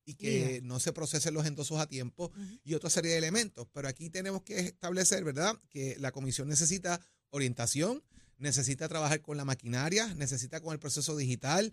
y 0.03 0.15
que 0.15 0.59
no 0.63 0.79
se 0.79 0.91
procesen 0.91 1.35
los 1.35 1.45
endosos 1.45 1.79
a 1.79 1.87
tiempo 1.87 2.31
y 2.63 2.73
otra 2.73 2.89
serie 2.89 3.11
de 3.11 3.19
elementos. 3.19 3.67
Pero 3.71 3.87
aquí 3.87 4.09
tenemos 4.09 4.41
que 4.41 4.57
establecer, 4.61 5.23
¿verdad?, 5.23 5.55
que 5.69 5.95
la 5.99 6.11
comisión 6.11 6.47
necesita 6.47 6.99
orientación, 7.29 8.03
necesita 8.39 8.87
trabajar 8.87 9.21
con 9.21 9.37
la 9.37 9.45
maquinaria, 9.45 10.11
necesita 10.15 10.59
con 10.61 10.73
el 10.73 10.79
proceso 10.79 11.15
digital, 11.15 11.71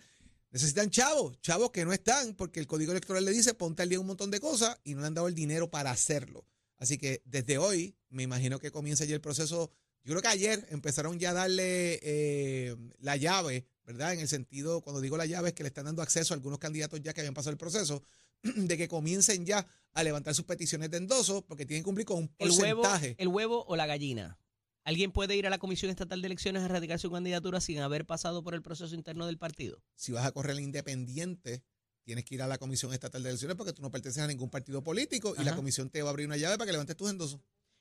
necesitan 0.57 0.89
chavos, 0.89 1.39
chavos 1.43 1.71
que 1.71 1.85
no 1.85 1.93
están 1.93 2.35
porque 2.35 2.61
el 2.61 2.67
código 2.67 2.93
electoral 2.93 3.27
le 3.27 3.31
dice 3.31 3.53
ponte 3.53 3.83
al 3.83 3.91
día 3.91 4.01
un 4.01 4.07
montón 4.07 4.31
de 4.31 4.41
cosas 4.41 4.79
y 4.85 4.95
no 4.95 5.03
le 5.03 5.09
han 5.09 5.13
dado 5.13 5.29
el 5.29 5.35
dinero 5.35 5.71
para 5.71 5.91
hacerlo. 5.91 6.47
Así 6.79 6.97
que 6.97 7.21
desde 7.27 7.59
hoy 7.59 7.95
me 8.09 8.23
imagino 8.23 8.59
que 8.59 8.71
comienza 8.71 9.05
ya 9.05 9.15
el 9.15 9.21
proceso. 9.21 9.71
Yo 10.03 10.13
creo 10.13 10.23
que 10.23 10.29
ayer 10.29 10.67
empezaron 10.71 11.19
ya 11.19 11.31
a 11.31 11.35
darle 11.35 12.01
eh, 12.03 12.75
la 13.01 13.17
llave, 13.17 13.67
¿verdad? 13.85 14.15
En 14.15 14.21
el 14.21 14.29
sentido, 14.29 14.81
cuando 14.81 15.03
digo 15.03 15.19
la 15.19 15.27
llave, 15.27 15.49
es 15.49 15.55
que 15.55 15.63
le 15.63 15.69
están 15.69 15.85
dando 15.85 16.01
acceso 16.01 16.33
a 16.33 16.37
algunos 16.37 16.59
candidatos 16.59 17.03
ya 17.03 17.13
que 17.13 17.21
habían 17.21 17.35
pasado 17.35 17.51
el 17.51 17.59
proceso, 17.59 18.03
de 18.43 18.79
que 18.79 18.89
comiencen 18.89 19.45
ya 19.45 19.67
a 19.93 20.03
levantar 20.03 20.35
sus 20.35 20.47
peticiones 20.47 20.91
de 20.91 20.97
endoso 20.97 21.45
porque 21.45 21.67
tienen 21.67 21.83
que 21.83 21.87
cumplir 21.87 22.07
con 22.07 22.19
un 22.19 22.35
¿El 22.39 22.51
huevo, 22.53 22.81
porcentaje. 22.81 23.15
¿El 23.19 23.29
huevo 23.29 23.67
o 23.67 23.77
la 23.77 23.85
gallina? 23.85 24.39
¿Alguien 24.87 25.11
puede 25.11 25.35
ir 25.35 25.49
a 25.49 25.51
la 25.51 25.59
Comisión 25.59 25.91
Estatal 25.91 26.23
de 26.23 26.27
Elecciones 26.27 26.63
a 26.63 26.69
radicar 26.69 27.01
su 27.01 27.11
candidatura 27.11 27.61
sin 27.61 27.81
haber 27.81 28.07
pasado 28.07 28.45
por 28.45 28.55
el 28.55 28.63
proceso 28.63 28.95
interno 28.95 29.27
del 29.27 29.37
partido? 29.37 29.83
Si 29.97 30.13
vas 30.13 30.25
a 30.25 30.31
correr 30.31 30.61
independiente, 30.61 31.65
tienes 32.05 32.25
que 32.25 32.37
ir 32.37 32.43
a 32.43 32.47
la 32.47 32.57
Comisión 32.57 32.93
Estatal 32.95 33.21
de 33.25 33.31
Elecciones 33.31 33.57
porque 33.57 33.73
tú 33.73 33.83
no 33.83 33.91
perteneces 33.91 34.23
a 34.23 34.29
ningún 34.29 34.49
partido 34.49 34.85
político 34.85 35.35
y 35.37 35.43
la 35.43 35.57
comisión 35.57 35.91
te 35.91 36.03
va 36.03 36.11
a 36.11 36.13
abrir 36.13 36.29
una 36.29 36.37
llave 36.37 36.57
para 36.57 36.67
que 36.67 36.73
levantes 36.73 36.97
tus 36.97 37.11
endosos. 37.11 37.41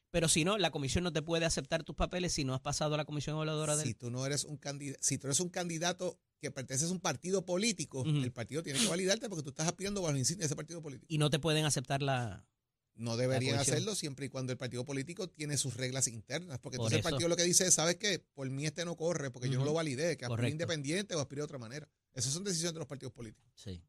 Pero 0.10 0.28
si 0.28 0.46
no, 0.46 0.58
la 0.58 0.72
comisión 0.72 1.04
no 1.04 1.14
te 1.14 1.22
puede 1.22 1.46
aceptar 1.46 1.84
tus 1.84 1.96
papeles 1.96 2.34
si 2.34 2.44
no 2.44 2.56
has 2.56 2.62
pasado 2.62 2.96
a 2.96 2.98
la 2.98 3.06
comisión 3.06 3.36
evaluadora 3.36 3.78
Si 3.78 3.84
del... 3.84 3.96
tú 3.98 4.10
no 4.10 4.26
eres 4.26 4.44
un 4.44 4.58
candidato, 4.58 5.00
si 5.04 5.20
tú 5.20 5.28
eres 5.28 5.40
un 5.40 5.50
candidato 5.50 6.20
que 6.42 6.50
perteneces 6.50 6.90
a 6.90 6.92
un 6.92 7.02
partido 7.02 7.46
político, 7.46 8.04
el 8.04 8.32
partido 8.32 8.64
tiene 8.64 8.80
que 8.80 8.88
validarte 8.88 9.30
porque 9.30 9.44
tú 9.44 9.50
estás 9.50 9.68
aspirando 9.68 10.02
bajo 10.02 10.14
la 10.14 10.20
insignia 10.20 10.42
de 10.42 10.46
ese 10.48 10.56
partido 10.56 10.82
político. 10.82 11.06
Y 11.08 11.20
no 11.20 11.30
te 11.30 11.38
pueden 11.38 11.66
aceptar 11.66 12.02
la... 12.02 12.48
No 12.96 13.18
deberían 13.18 13.60
hacerlo 13.60 13.94
siempre 13.94 14.28
y 14.28 14.30
cuando 14.30 14.54
el 14.54 14.58
partido 14.58 14.86
político 14.86 15.30
tiene 15.30 15.58
sus 15.58 15.76
reglas 15.76 16.08
internas. 16.08 16.60
Porque 16.60 16.78
Por 16.78 16.86
entonces 16.86 16.98
el 17.06 17.12
partido 17.12 17.28
lo 17.28 17.36
que 17.36 17.44
dice 17.44 17.68
es, 17.68 17.74
¿sabes 17.74 17.98
qué? 17.98 18.20
Por 18.20 18.50
mí 18.50 18.66
este 18.66 18.86
no 18.86 18.96
corre 18.96 19.32
porque 19.32 19.50
yo 19.50 19.60
no 19.60 19.66
lo 19.66 19.74
validé, 19.74 20.16
que 20.18 20.26
aspire 20.26 20.50
independiente 20.50 21.14
o 21.16 21.20
aspire 21.20 21.42
de 21.42 21.46
otra 21.46 21.58
manera. 21.58 21.90
Esas 22.14 22.32
son 22.32 22.44
decisiones 22.46 22.74
de 22.74 22.80
los 22.80 22.88
partidos 22.88 23.12
políticos. 23.14 23.52
Sí. 23.56 23.82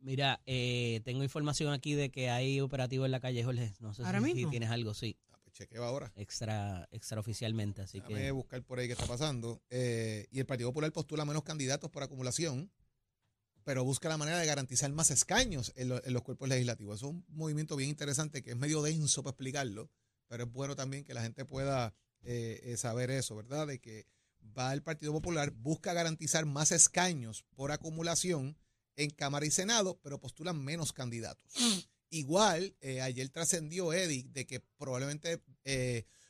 Mira, 0.00 0.40
eh, 0.46 1.00
tengo 1.04 1.22
información 1.24 1.72
aquí 1.72 1.94
de 1.94 2.10
que 2.10 2.30
hay 2.30 2.60
operativo 2.60 3.04
en 3.04 3.10
la 3.10 3.20
calle 3.20 3.42
Jorge. 3.44 3.72
No 3.80 3.94
sé 3.94 4.02
¿Ahora 4.04 4.20
si, 4.20 4.26
si 4.26 4.34
mismo? 4.34 4.50
tienes 4.50 4.70
algo, 4.70 4.94
sí, 4.94 5.16
Ah, 5.32 5.38
pues 5.42 5.54
chequeo 5.54 5.84
ahora. 5.84 6.12
extra, 6.16 6.88
extraoficialmente. 6.92 7.82
Así 7.82 7.98
Déjame 7.98 8.22
que 8.22 8.30
buscar 8.30 8.62
por 8.62 8.78
ahí 8.78 8.86
qué 8.86 8.92
está 8.92 9.06
pasando. 9.06 9.60
Eh, 9.70 10.26
y 10.30 10.38
el 10.38 10.46
Partido 10.46 10.70
Popular 10.70 10.92
postula 10.92 11.24
menos 11.24 11.42
candidatos 11.42 11.90
por 11.90 12.02
acumulación, 12.04 12.70
pero 13.68 13.84
busca 13.84 14.08
la 14.08 14.16
manera 14.16 14.38
de 14.38 14.46
garantizar 14.46 14.90
más 14.92 15.10
escaños 15.10 15.74
en, 15.76 15.90
lo- 15.90 16.02
en 16.02 16.14
los 16.14 16.22
cuerpos 16.22 16.48
legislativos. 16.48 16.96
Es 16.96 17.02
un 17.02 17.22
movimiento 17.28 17.76
bien 17.76 17.90
interesante 17.90 18.42
que 18.42 18.52
es 18.52 18.56
medio 18.56 18.80
denso 18.80 19.22
para 19.22 19.32
explicarlo, 19.32 19.90
pero 20.26 20.44
es 20.44 20.50
bueno 20.50 20.74
también 20.74 21.04
que 21.04 21.12
la 21.12 21.20
gente 21.20 21.44
pueda 21.44 21.92
eh, 22.22 22.60
eh, 22.62 22.76
saber 22.78 23.10
eso, 23.10 23.36
¿verdad? 23.36 23.66
De 23.66 23.78
que 23.78 24.06
va 24.56 24.72
el 24.72 24.82
Partido 24.82 25.12
Popular, 25.12 25.50
busca 25.50 25.92
garantizar 25.92 26.46
más 26.46 26.72
escaños 26.72 27.44
por 27.56 27.70
acumulación 27.70 28.56
en 28.96 29.10
Cámara 29.10 29.44
y 29.44 29.50
Senado, 29.50 30.00
pero 30.02 30.18
postulan 30.18 30.64
menos 30.64 30.94
candidatos. 30.94 31.52
Igual, 32.08 32.74
eh, 32.80 33.02
ayer 33.02 33.28
trascendió 33.28 33.92
Eddie 33.92 34.30
de 34.32 34.46
que 34.46 34.60
probablemente 34.78 35.42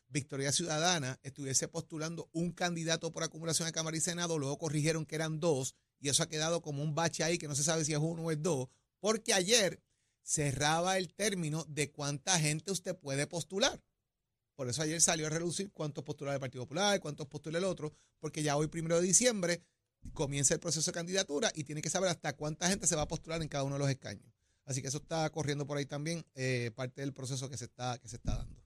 Victoria 0.09 0.51
Ciudadana 0.51 1.21
estuviese 1.23 1.69
postulando 1.69 2.29
un 2.33 2.51
candidato 2.51 3.13
por 3.13 3.23
acumulación 3.23 3.69
en 3.69 3.75
Cámara 3.75 3.97
y 3.97 4.01
Senado, 4.01 4.39
luego 4.41 4.59
corrigieron 4.59 5.07
que 5.07 5.15
eran 5.15 5.39
dos, 5.39 5.77
y 6.01 6.09
eso 6.09 6.23
ha 6.23 6.29
quedado 6.29 6.63
como 6.63 6.83
un 6.83 6.95
bache 6.95 7.25
ahí 7.25 7.39
que 7.39 7.49
no 7.49 7.55
se 7.55 7.65
sabe 7.65 7.85
si 7.85 7.93
es 7.93 7.99
uno 7.99 8.23
o 8.25 8.31
es 8.31 8.43
dos, 8.43 8.69
porque 9.01 9.33
ayer 9.33 9.83
cerraba 10.23 10.99
el 10.99 11.13
término 11.15 11.65
de 11.69 11.91
cuánta 11.91 12.39
gente 12.39 12.71
usted 12.71 12.97
puede 12.97 13.27
postular. 13.27 13.83
Por 14.55 14.69
eso 14.69 14.83
ayer 14.83 15.01
salió 15.01 15.27
a 15.27 15.31
relucir 15.31 15.71
cuántos 15.73 16.05
postula 16.05 16.35
el 16.35 16.41
Partido 16.41 16.65
Popular, 16.65 17.01
cuántos 17.01 17.27
postula 17.29 17.59
el 17.59 17.65
otro, 17.65 17.95
porque 18.19 18.43
ya 18.43 18.57
hoy, 18.57 18.67
primero 18.67 19.01
de 19.01 19.07
diciembre, 19.07 19.63
comienza 20.13 20.55
el 20.55 20.61
proceso 20.61 20.91
de 20.91 20.95
candidatura 20.95 21.51
y 21.55 21.65
tiene 21.65 21.81
que 21.81 21.91
saber 21.91 22.11
hasta 22.11 22.35
cuánta 22.35 22.69
gente 22.69 22.87
se 22.87 22.97
va 22.97 23.03
a 23.03 23.09
postular 23.09 23.41
en 23.41 23.49
cada 23.49 23.65
uno 23.65 23.77
de 23.77 23.79
los 23.81 23.91
escaños. 23.91 24.27
Así 24.65 24.83
que 24.83 24.89
eso 24.89 24.99
está 24.99 25.31
corriendo 25.31 25.67
por 25.67 25.79
ahí 25.79 25.87
también, 25.87 26.27
eh, 26.35 26.73
parte 26.75 27.01
del 27.01 27.15
proceso 27.15 27.49
que 27.49 27.57
se 27.57 27.65
está, 27.65 27.99
que 27.99 28.09
se 28.09 28.17
está 28.17 28.37
dando. 28.37 28.58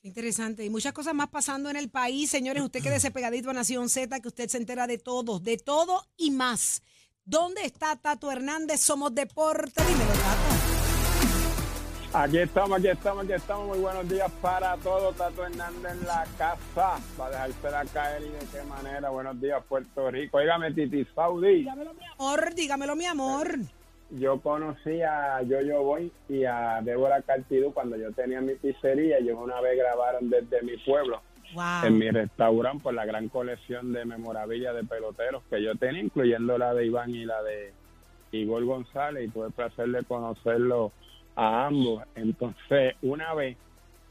Qué 0.00 0.08
interesante. 0.08 0.64
Y 0.64 0.70
muchas 0.70 0.94
cosas 0.94 1.12
más 1.12 1.28
pasando 1.28 1.68
en 1.68 1.76
el 1.76 1.90
país. 1.90 2.30
Señores, 2.30 2.62
usted 2.62 2.82
quédese 2.82 3.10
pegadito 3.10 3.50
a 3.50 3.52
Nación 3.52 3.90
Z, 3.90 4.20
que 4.20 4.28
usted 4.28 4.48
se 4.48 4.56
entera 4.56 4.86
de 4.86 4.96
todo, 4.96 5.40
de 5.40 5.58
todo 5.58 6.06
y 6.16 6.30
más. 6.30 6.82
¿Dónde 7.26 7.66
está 7.66 7.96
Tato 7.96 8.32
Hernández? 8.32 8.80
Somos 8.80 9.14
Deporte. 9.14 9.82
Dímelo, 9.84 10.12
Tato. 10.12 10.70
Aquí 12.12 12.38
estamos, 12.38 12.78
aquí 12.78 12.88
estamos, 12.88 13.24
aquí 13.24 13.32
estamos. 13.34 13.68
Muy 13.68 13.78
buenos 13.78 14.08
días 14.08 14.32
para 14.40 14.74
todos. 14.78 15.14
Tato 15.16 15.44
Hernández 15.44 15.92
en 15.92 16.06
la 16.06 16.26
casa. 16.38 16.98
Para 17.18 17.46
dejársela 17.46 17.84
caer 17.92 18.22
y 18.22 18.30
de 18.30 18.38
qué 18.50 18.62
manera. 18.62 19.10
Buenos 19.10 19.38
días, 19.38 19.62
Puerto 19.68 20.10
Rico. 20.10 20.38
Óigame, 20.38 20.72
Titi 20.72 21.06
Saudi. 21.14 21.66
Amor, 22.18 22.54
dígamelo, 22.54 22.96
mi 22.96 23.04
amor. 23.04 23.58
Yo 24.12 24.40
conocí 24.40 25.02
a 25.02 25.40
Yo-Yo 25.42 25.82
Boy 25.82 26.10
y 26.28 26.44
a 26.44 26.80
Débora 26.82 27.22
Cartidú 27.22 27.72
cuando 27.72 27.96
yo 27.96 28.10
tenía 28.12 28.40
mi 28.40 28.54
pizzería. 28.54 29.18
Ellos 29.18 29.38
una 29.40 29.60
vez 29.60 29.78
grabaron 29.78 30.28
desde 30.30 30.62
mi 30.62 30.76
pueblo, 30.78 31.20
Wow. 31.54 31.84
en 31.86 31.98
mi 31.98 32.10
restaurante, 32.10 32.82
por 32.82 32.94
la 32.94 33.04
gran 33.04 33.28
colección 33.28 33.92
de 33.92 34.04
memorabilia 34.04 34.72
de 34.72 34.84
peloteros 34.84 35.42
que 35.50 35.62
yo 35.62 35.74
tenía, 35.76 36.02
incluyendo 36.02 36.58
la 36.58 36.74
de 36.74 36.86
Iván 36.86 37.10
y 37.10 37.24
la 37.24 37.40
de 37.42 37.72
Igor 38.32 38.64
González. 38.64 39.28
Y 39.28 39.30
tuve 39.30 39.46
el 39.46 39.52
placer 39.52 39.88
de 39.88 40.02
conocerlo 40.04 40.92
a 41.36 41.66
ambos. 41.66 42.02
Entonces, 42.16 42.94
una 43.02 43.32
vez, 43.34 43.56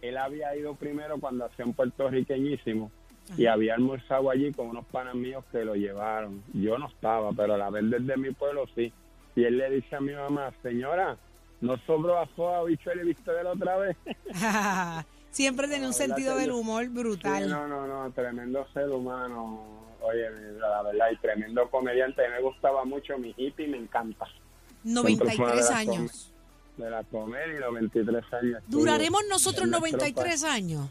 él 0.01 0.17
había 0.17 0.55
ido 0.55 0.75
primero 0.75 1.19
cuando 1.19 1.45
hacía 1.45 1.65
un 1.65 1.73
puertorriqueñísimo 1.73 2.89
y 3.37 3.45
había 3.47 3.75
almorzado 3.75 4.29
allí 4.31 4.51
con 4.53 4.67
unos 4.69 4.85
panas 4.85 5.15
míos 5.15 5.43
que 5.51 5.63
lo 5.65 5.75
llevaron. 5.75 6.41
Yo 6.53 6.77
no 6.77 6.87
estaba, 6.87 7.31
pero 7.33 7.53
a 7.55 7.57
la 7.57 7.69
vez 7.69 7.83
desde 7.89 8.15
mi 8.17 8.31
pueblo 8.31 8.65
sí. 8.75 8.91
Y 9.39 9.45
él 9.45 9.57
le 9.57 9.69
dice 9.69 9.95
a 9.95 10.01
mi 10.01 10.11
mamá, 10.11 10.51
señora, 10.61 11.17
¿no 11.61 11.77
sobró 11.87 12.19
a 12.19 12.63
bichuelo 12.65 13.09
y 13.09 13.15
la 13.41 13.51
otra 13.51 13.77
vez? 13.77 13.95
Siempre 15.31 15.69
tiene 15.69 15.87
un 15.87 15.93
sentido 15.93 16.35
del 16.35 16.51
humor 16.51 16.83
Sí, 16.83 16.89
brutal. 16.89 17.49
no, 17.49 17.65
no, 17.65 17.87
no, 17.87 18.11
tremendo 18.11 18.67
ser 18.73 18.89
humano. 18.89 19.63
Oye, 20.01 20.29
la 20.59 20.81
verdad, 20.83 21.07
y 21.13 21.17
tremendo 21.21 21.69
comediante. 21.69 22.21
Me 22.27 22.41
gustaba 22.41 22.83
mucho 22.83 23.17
mi 23.17 23.33
hippie, 23.37 23.67
me 23.69 23.77
encanta. 23.77 24.25
93 24.83 25.69
años. 25.71 26.33
De 26.75 26.89
la 26.89 27.01
comedia 27.05 27.55
y 27.55 27.59
los 27.59 27.73
23 27.73 28.33
años. 28.33 28.63
¿Duraremos 28.67 29.21
nosotros 29.29 29.63
en 29.65 29.71
nuestro 29.71 29.99
93 29.99 30.43
años? 30.43 30.89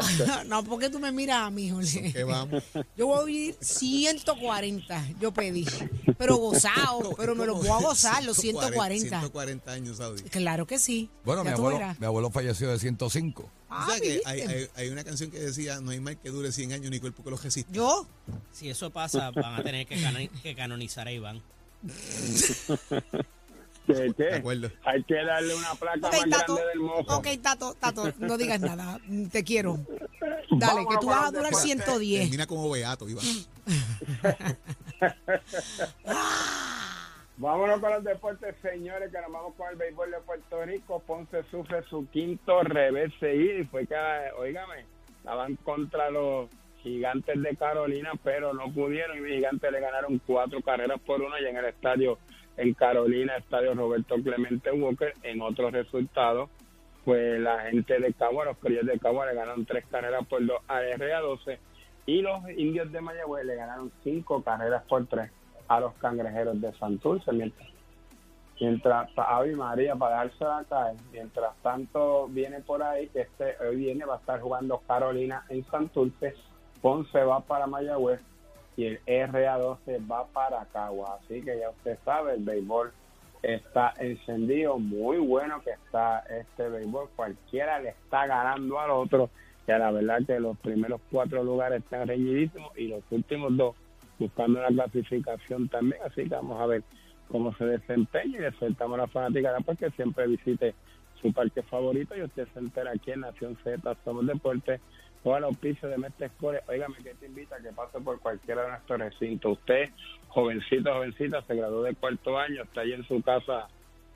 No, 0.46 0.64
porque 0.64 0.90
tú 0.90 0.98
me 0.98 1.12
miras 1.12 1.42
a 1.42 1.50
mí, 1.50 1.70
Jorge. 1.70 2.12
Que 2.12 2.24
vamos. 2.24 2.62
Yo 2.96 3.06
voy 3.06 3.20
a 3.20 3.24
vivir 3.24 3.56
140, 3.60 5.08
yo 5.20 5.32
pedí. 5.32 5.66
Pero 6.18 6.36
gozado, 6.36 7.14
pero 7.16 7.34
me 7.34 7.46
lo 7.46 7.54
voy 7.56 7.68
a 7.68 7.76
gozar, 7.76 8.22
los 8.24 8.36
140. 8.36 9.08
140 9.20 9.72
años, 9.72 9.96
Saudi. 9.98 10.22
Claro 10.24 10.66
que 10.66 10.78
sí. 10.78 11.10
Bueno, 11.24 11.44
mi 11.44 11.50
abuelo, 11.50 11.78
mi 11.98 12.06
abuelo 12.06 12.30
falleció 12.30 12.70
de 12.70 12.78
105. 12.78 13.50
Ah, 13.70 13.86
o 13.86 13.90
sea 13.90 14.00
que 14.00 14.20
hay, 14.26 14.40
hay- 14.42 14.68
hay 14.74 14.88
una 14.90 15.02
canción 15.02 15.30
que 15.30 15.38
decía, 15.38 15.80
no 15.80 15.90
hay 15.92 16.00
mal 16.00 16.18
que 16.18 16.28
dure 16.30 16.52
100 16.52 16.72
años 16.72 16.90
ni 16.90 17.00
cuerpo 17.00 17.24
que 17.24 17.30
lo 17.30 17.36
resista. 17.38 17.72
Yo, 17.72 18.06
si 18.52 18.68
eso 18.68 18.90
pasa, 18.90 19.30
van 19.30 19.54
a 19.54 19.62
tener 19.62 19.86
que, 19.86 20.00
cano- 20.00 20.18
que 20.42 20.54
canonizar 20.54 21.08
a 21.08 21.12
Iván. 21.12 21.42
¿Qué, 23.86 23.92
De 24.16 24.34
acuerdo. 24.34 24.70
Hay 24.84 25.02
que 25.04 25.14
darle 25.14 25.54
una 25.54 25.74
placa 25.74 26.08
ok, 26.08 26.12
más 26.12 26.28
Tato, 26.30 26.54
grande 26.54 26.70
del 26.70 26.80
mojo. 26.80 27.16
ok, 27.16 27.26
Tato, 27.42 27.74
Tato, 27.74 28.12
no 28.18 28.36
digas 28.36 28.60
nada, 28.60 28.98
mm, 29.06 29.26
te 29.26 29.44
quiero. 29.44 29.78
Dale, 30.50 30.86
que 30.88 30.96
tú 31.00 31.06
vas 31.08 31.28
a 31.28 31.30
durar 31.30 31.54
110. 31.54 32.20
Termina 32.22 32.46
como 32.46 32.70
Beato, 32.70 33.08
Iván. 33.08 33.24
Vámonos 37.38 37.80
con 37.80 37.90
los 37.90 38.04
deportes, 38.04 38.54
señores, 38.62 39.10
que 39.10 39.20
nos 39.20 39.32
vamos 39.32 39.54
con 39.56 39.68
el 39.70 39.76
béisbol 39.76 40.10
de 40.10 40.18
Puerto 40.20 40.64
Rico. 40.64 41.02
Ponce 41.04 41.42
sufre 41.50 41.82
su 41.88 42.06
quinto 42.10 42.62
revés 42.62 43.10
seguido 43.18 43.58
y 43.58 43.64
fue 43.64 43.86
que, 43.86 43.96
oígame, 44.38 44.84
estaban 45.18 45.56
contra 45.56 46.10
los 46.10 46.48
Gigantes 46.82 47.40
de 47.42 47.56
Carolina, 47.56 48.12
pero 48.22 48.52
no 48.52 48.72
pudieron 48.72 49.16
y 49.18 49.20
mis 49.22 49.32
Gigantes 49.36 49.72
le 49.72 49.80
ganaron 49.80 50.20
cuatro 50.26 50.60
carreras 50.60 51.00
por 51.00 51.20
una 51.22 51.40
y 51.40 51.46
en 51.46 51.56
el 51.56 51.64
estadio 51.64 52.18
en 52.56 52.74
Carolina, 52.74 53.36
estadio 53.36 53.74
Roberto 53.74 54.16
Clemente 54.16 54.70
Walker, 54.70 55.14
en 55.22 55.40
otros 55.40 55.72
resultados, 55.72 56.50
pues 57.04 57.40
la 57.40 57.60
gente 57.62 57.98
de 57.98 58.12
Cabo, 58.12 58.44
los 58.44 58.58
criollos 58.58 58.86
de 58.86 58.98
Cabo 58.98 59.24
le 59.24 59.34
ganaron 59.34 59.64
tres 59.64 59.84
carreras 59.90 60.26
por 60.26 60.44
dos 60.44 60.58
a 60.68 60.80
RA12 60.82 61.58
y 62.06 62.22
los 62.22 62.48
indios 62.56 62.90
de 62.92 63.00
Mayagüez 63.00 63.44
le 63.44 63.56
ganaron 63.56 63.92
cinco 64.02 64.42
carreras 64.42 64.82
por 64.88 65.06
tres 65.06 65.30
a 65.68 65.80
los 65.80 65.94
cangrejeros 65.94 66.60
de 66.60 66.72
Santurce, 66.74 67.32
mientras 67.32 67.68
mientras 68.60 69.10
Ave 69.16 69.56
María 69.56 69.96
para 69.96 70.22
dejarse 70.22 70.44
la 70.44 70.64
caer, 70.68 70.96
mientras 71.10 71.56
tanto 71.62 72.28
viene 72.28 72.60
por 72.60 72.82
ahí 72.82 73.08
que 73.08 73.22
este 73.22 73.56
hoy 73.66 73.76
viene 73.76 74.04
va 74.04 74.16
a 74.16 74.18
estar 74.18 74.40
jugando 74.40 74.82
Carolina 74.86 75.44
en 75.48 75.64
Santurce, 75.64 76.34
Ponce 76.80 77.24
va 77.24 77.40
para 77.40 77.66
Mayagüez 77.66 78.20
y 78.76 78.86
el 78.86 79.00
RA12 79.04 80.10
va 80.10 80.26
para 80.26 80.64
Cagua, 80.66 81.18
así 81.22 81.42
que 81.42 81.58
ya 81.58 81.70
usted 81.70 81.98
sabe, 82.04 82.34
el 82.34 82.44
béisbol 82.44 82.92
está 83.42 83.92
encendido, 83.98 84.78
muy 84.78 85.18
bueno 85.18 85.60
que 85.62 85.70
está 85.70 86.20
este 86.20 86.68
béisbol, 86.68 87.10
cualquiera 87.16 87.80
le 87.80 87.90
está 87.90 88.26
ganando 88.26 88.78
al 88.78 88.90
otro, 88.90 89.30
y 89.66 89.72
a 89.72 89.78
la 89.78 89.90
verdad 89.90 90.20
que 90.26 90.40
los 90.40 90.56
primeros 90.58 91.00
cuatro 91.10 91.42
lugares 91.42 91.82
están 91.82 92.08
reñidísimos 92.08 92.76
y 92.76 92.88
los 92.88 93.02
últimos 93.10 93.56
dos 93.56 93.76
buscando 94.18 94.60
una 94.60 94.68
clasificación 94.68 95.68
también, 95.68 96.00
así 96.04 96.22
que 96.22 96.34
vamos 96.34 96.60
a 96.60 96.66
ver 96.66 96.82
cómo 97.28 97.54
se 97.54 97.64
desempeña 97.64 98.40
y 98.40 98.44
exhortamos 98.44 98.98
a 98.98 99.02
la 99.02 99.08
fanática 99.08 99.56
porque 99.64 99.90
siempre 99.90 100.26
visite 100.26 100.74
su 101.20 101.32
parque 101.32 101.62
favorito 101.62 102.16
y 102.16 102.22
usted 102.22 102.46
se 102.52 102.58
entera 102.58 102.92
aquí 102.92 103.12
en 103.12 103.20
Nación 103.20 103.56
Z, 103.64 103.96
Somos 104.04 104.26
Deportes, 104.26 104.80
o 105.24 105.34
al 105.34 105.44
auspicio 105.44 105.88
de 105.88 105.98
Mestre 105.98 106.28
Score. 106.30 106.62
Óigame 106.68 106.96
que 107.02 107.14
te 107.14 107.26
invita 107.26 107.56
a 107.56 107.60
que 107.60 107.72
pase 107.72 108.00
por 108.00 108.18
cualquiera 108.20 108.62
de 108.62 108.68
nuestros 108.70 108.98
recintos. 108.98 109.58
Usted, 109.58 109.90
jovencito, 110.28 110.92
jovencita, 110.92 111.42
se 111.42 111.54
graduó 111.54 111.82
de 111.82 111.94
cuarto 111.94 112.38
año, 112.38 112.62
está 112.62 112.82
ahí 112.82 112.92
en 112.92 113.04
su 113.04 113.22
casa 113.22 113.68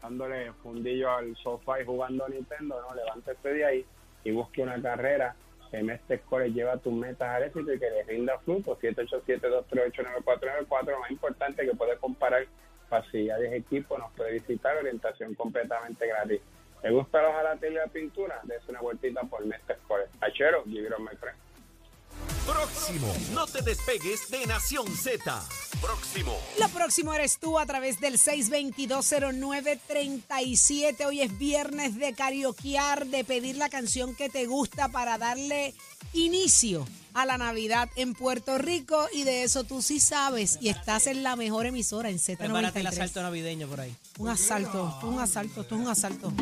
dándole 0.02 0.52
fundillo 0.62 1.10
al 1.10 1.34
sofá 1.36 1.80
y 1.80 1.84
jugando 1.84 2.24
a 2.24 2.28
Nintendo, 2.28 2.80
no, 2.80 2.94
levántese 2.94 3.48
de 3.48 3.64
ahí 3.64 3.84
y 4.24 4.30
busque 4.30 4.62
una 4.62 4.80
carrera 4.80 5.34
Mestre 5.82 6.18
Score 6.18 6.52
lleva 6.52 6.76
tus 6.78 6.92
metas 6.92 7.28
al 7.28 7.44
éxito 7.44 7.72
y 7.72 7.78
que 7.78 7.90
le 7.90 8.02
rinda 8.04 8.38
fruto. 8.40 8.78
787-238-9494, 8.78 10.90
lo 10.90 11.00
más 11.00 11.10
importante 11.10 11.66
que 11.66 11.74
puede 11.74 11.96
comparar 11.96 12.46
facilidades 12.88 13.50
de 13.50 13.56
equipo, 13.58 13.98
nos 13.98 14.12
puede 14.12 14.34
visitar, 14.34 14.76
orientación 14.76 15.34
completamente 15.34 16.06
gratis. 16.06 16.40
¿Te 16.86 16.92
gusta 16.92 17.20
los 17.20 17.32
jalates 17.32 17.68
y 17.68 17.74
la 17.74 17.88
pintura? 17.88 18.40
Des 18.44 18.62
una 18.68 18.80
vueltita 18.80 19.22
por 19.22 19.44
Mestre 19.44 19.74
Score. 19.84 20.08
Achero, 20.20 20.62
give 20.66 20.86
it 20.86 20.92
on 20.96 21.02
my 21.02 21.16
friend. 21.16 21.36
Próximo. 22.46 23.12
No 23.32 23.44
te 23.48 23.60
despegues 23.62 24.30
de 24.30 24.46
Nación 24.46 24.86
Z. 24.96 25.18
Próximo. 25.80 26.38
Lo 26.60 26.68
próximo 26.68 27.12
eres 27.12 27.40
tú 27.40 27.58
a 27.58 27.66
través 27.66 27.98
del 27.98 28.18
6220937. 28.18 31.06
Hoy 31.06 31.22
es 31.22 31.36
viernes 31.36 31.98
de 31.98 32.14
karaokear, 32.14 33.06
de 33.06 33.24
pedir 33.24 33.56
la 33.56 33.68
canción 33.68 34.14
que 34.14 34.28
te 34.28 34.46
gusta 34.46 34.88
para 34.88 35.18
darle 35.18 35.74
inicio 36.12 36.86
a 37.14 37.26
la 37.26 37.36
Navidad 37.36 37.88
en 37.96 38.14
Puerto 38.14 38.58
Rico. 38.58 39.08
Y 39.12 39.24
de 39.24 39.42
eso 39.42 39.64
tú 39.64 39.82
sí 39.82 39.98
sabes. 39.98 40.58
Y 40.60 40.68
estás 40.68 41.08
en 41.08 41.24
la 41.24 41.34
mejor 41.34 41.66
emisora 41.66 42.10
en 42.10 42.20
Prepárate 42.20 42.78
el 42.78 42.86
Z93. 42.86 42.90
asalto 42.90 43.24
navideño 43.24 43.66
por 43.66 43.80
ahí. 43.80 43.92
Un 44.18 44.28
asalto, 44.28 44.88
esto 44.88 45.08
es 45.08 45.14
un 45.14 45.20
asalto, 45.20 45.60
esto 45.60 45.74
es 45.74 45.80
un 45.80 45.88
asalto. 45.88 46.32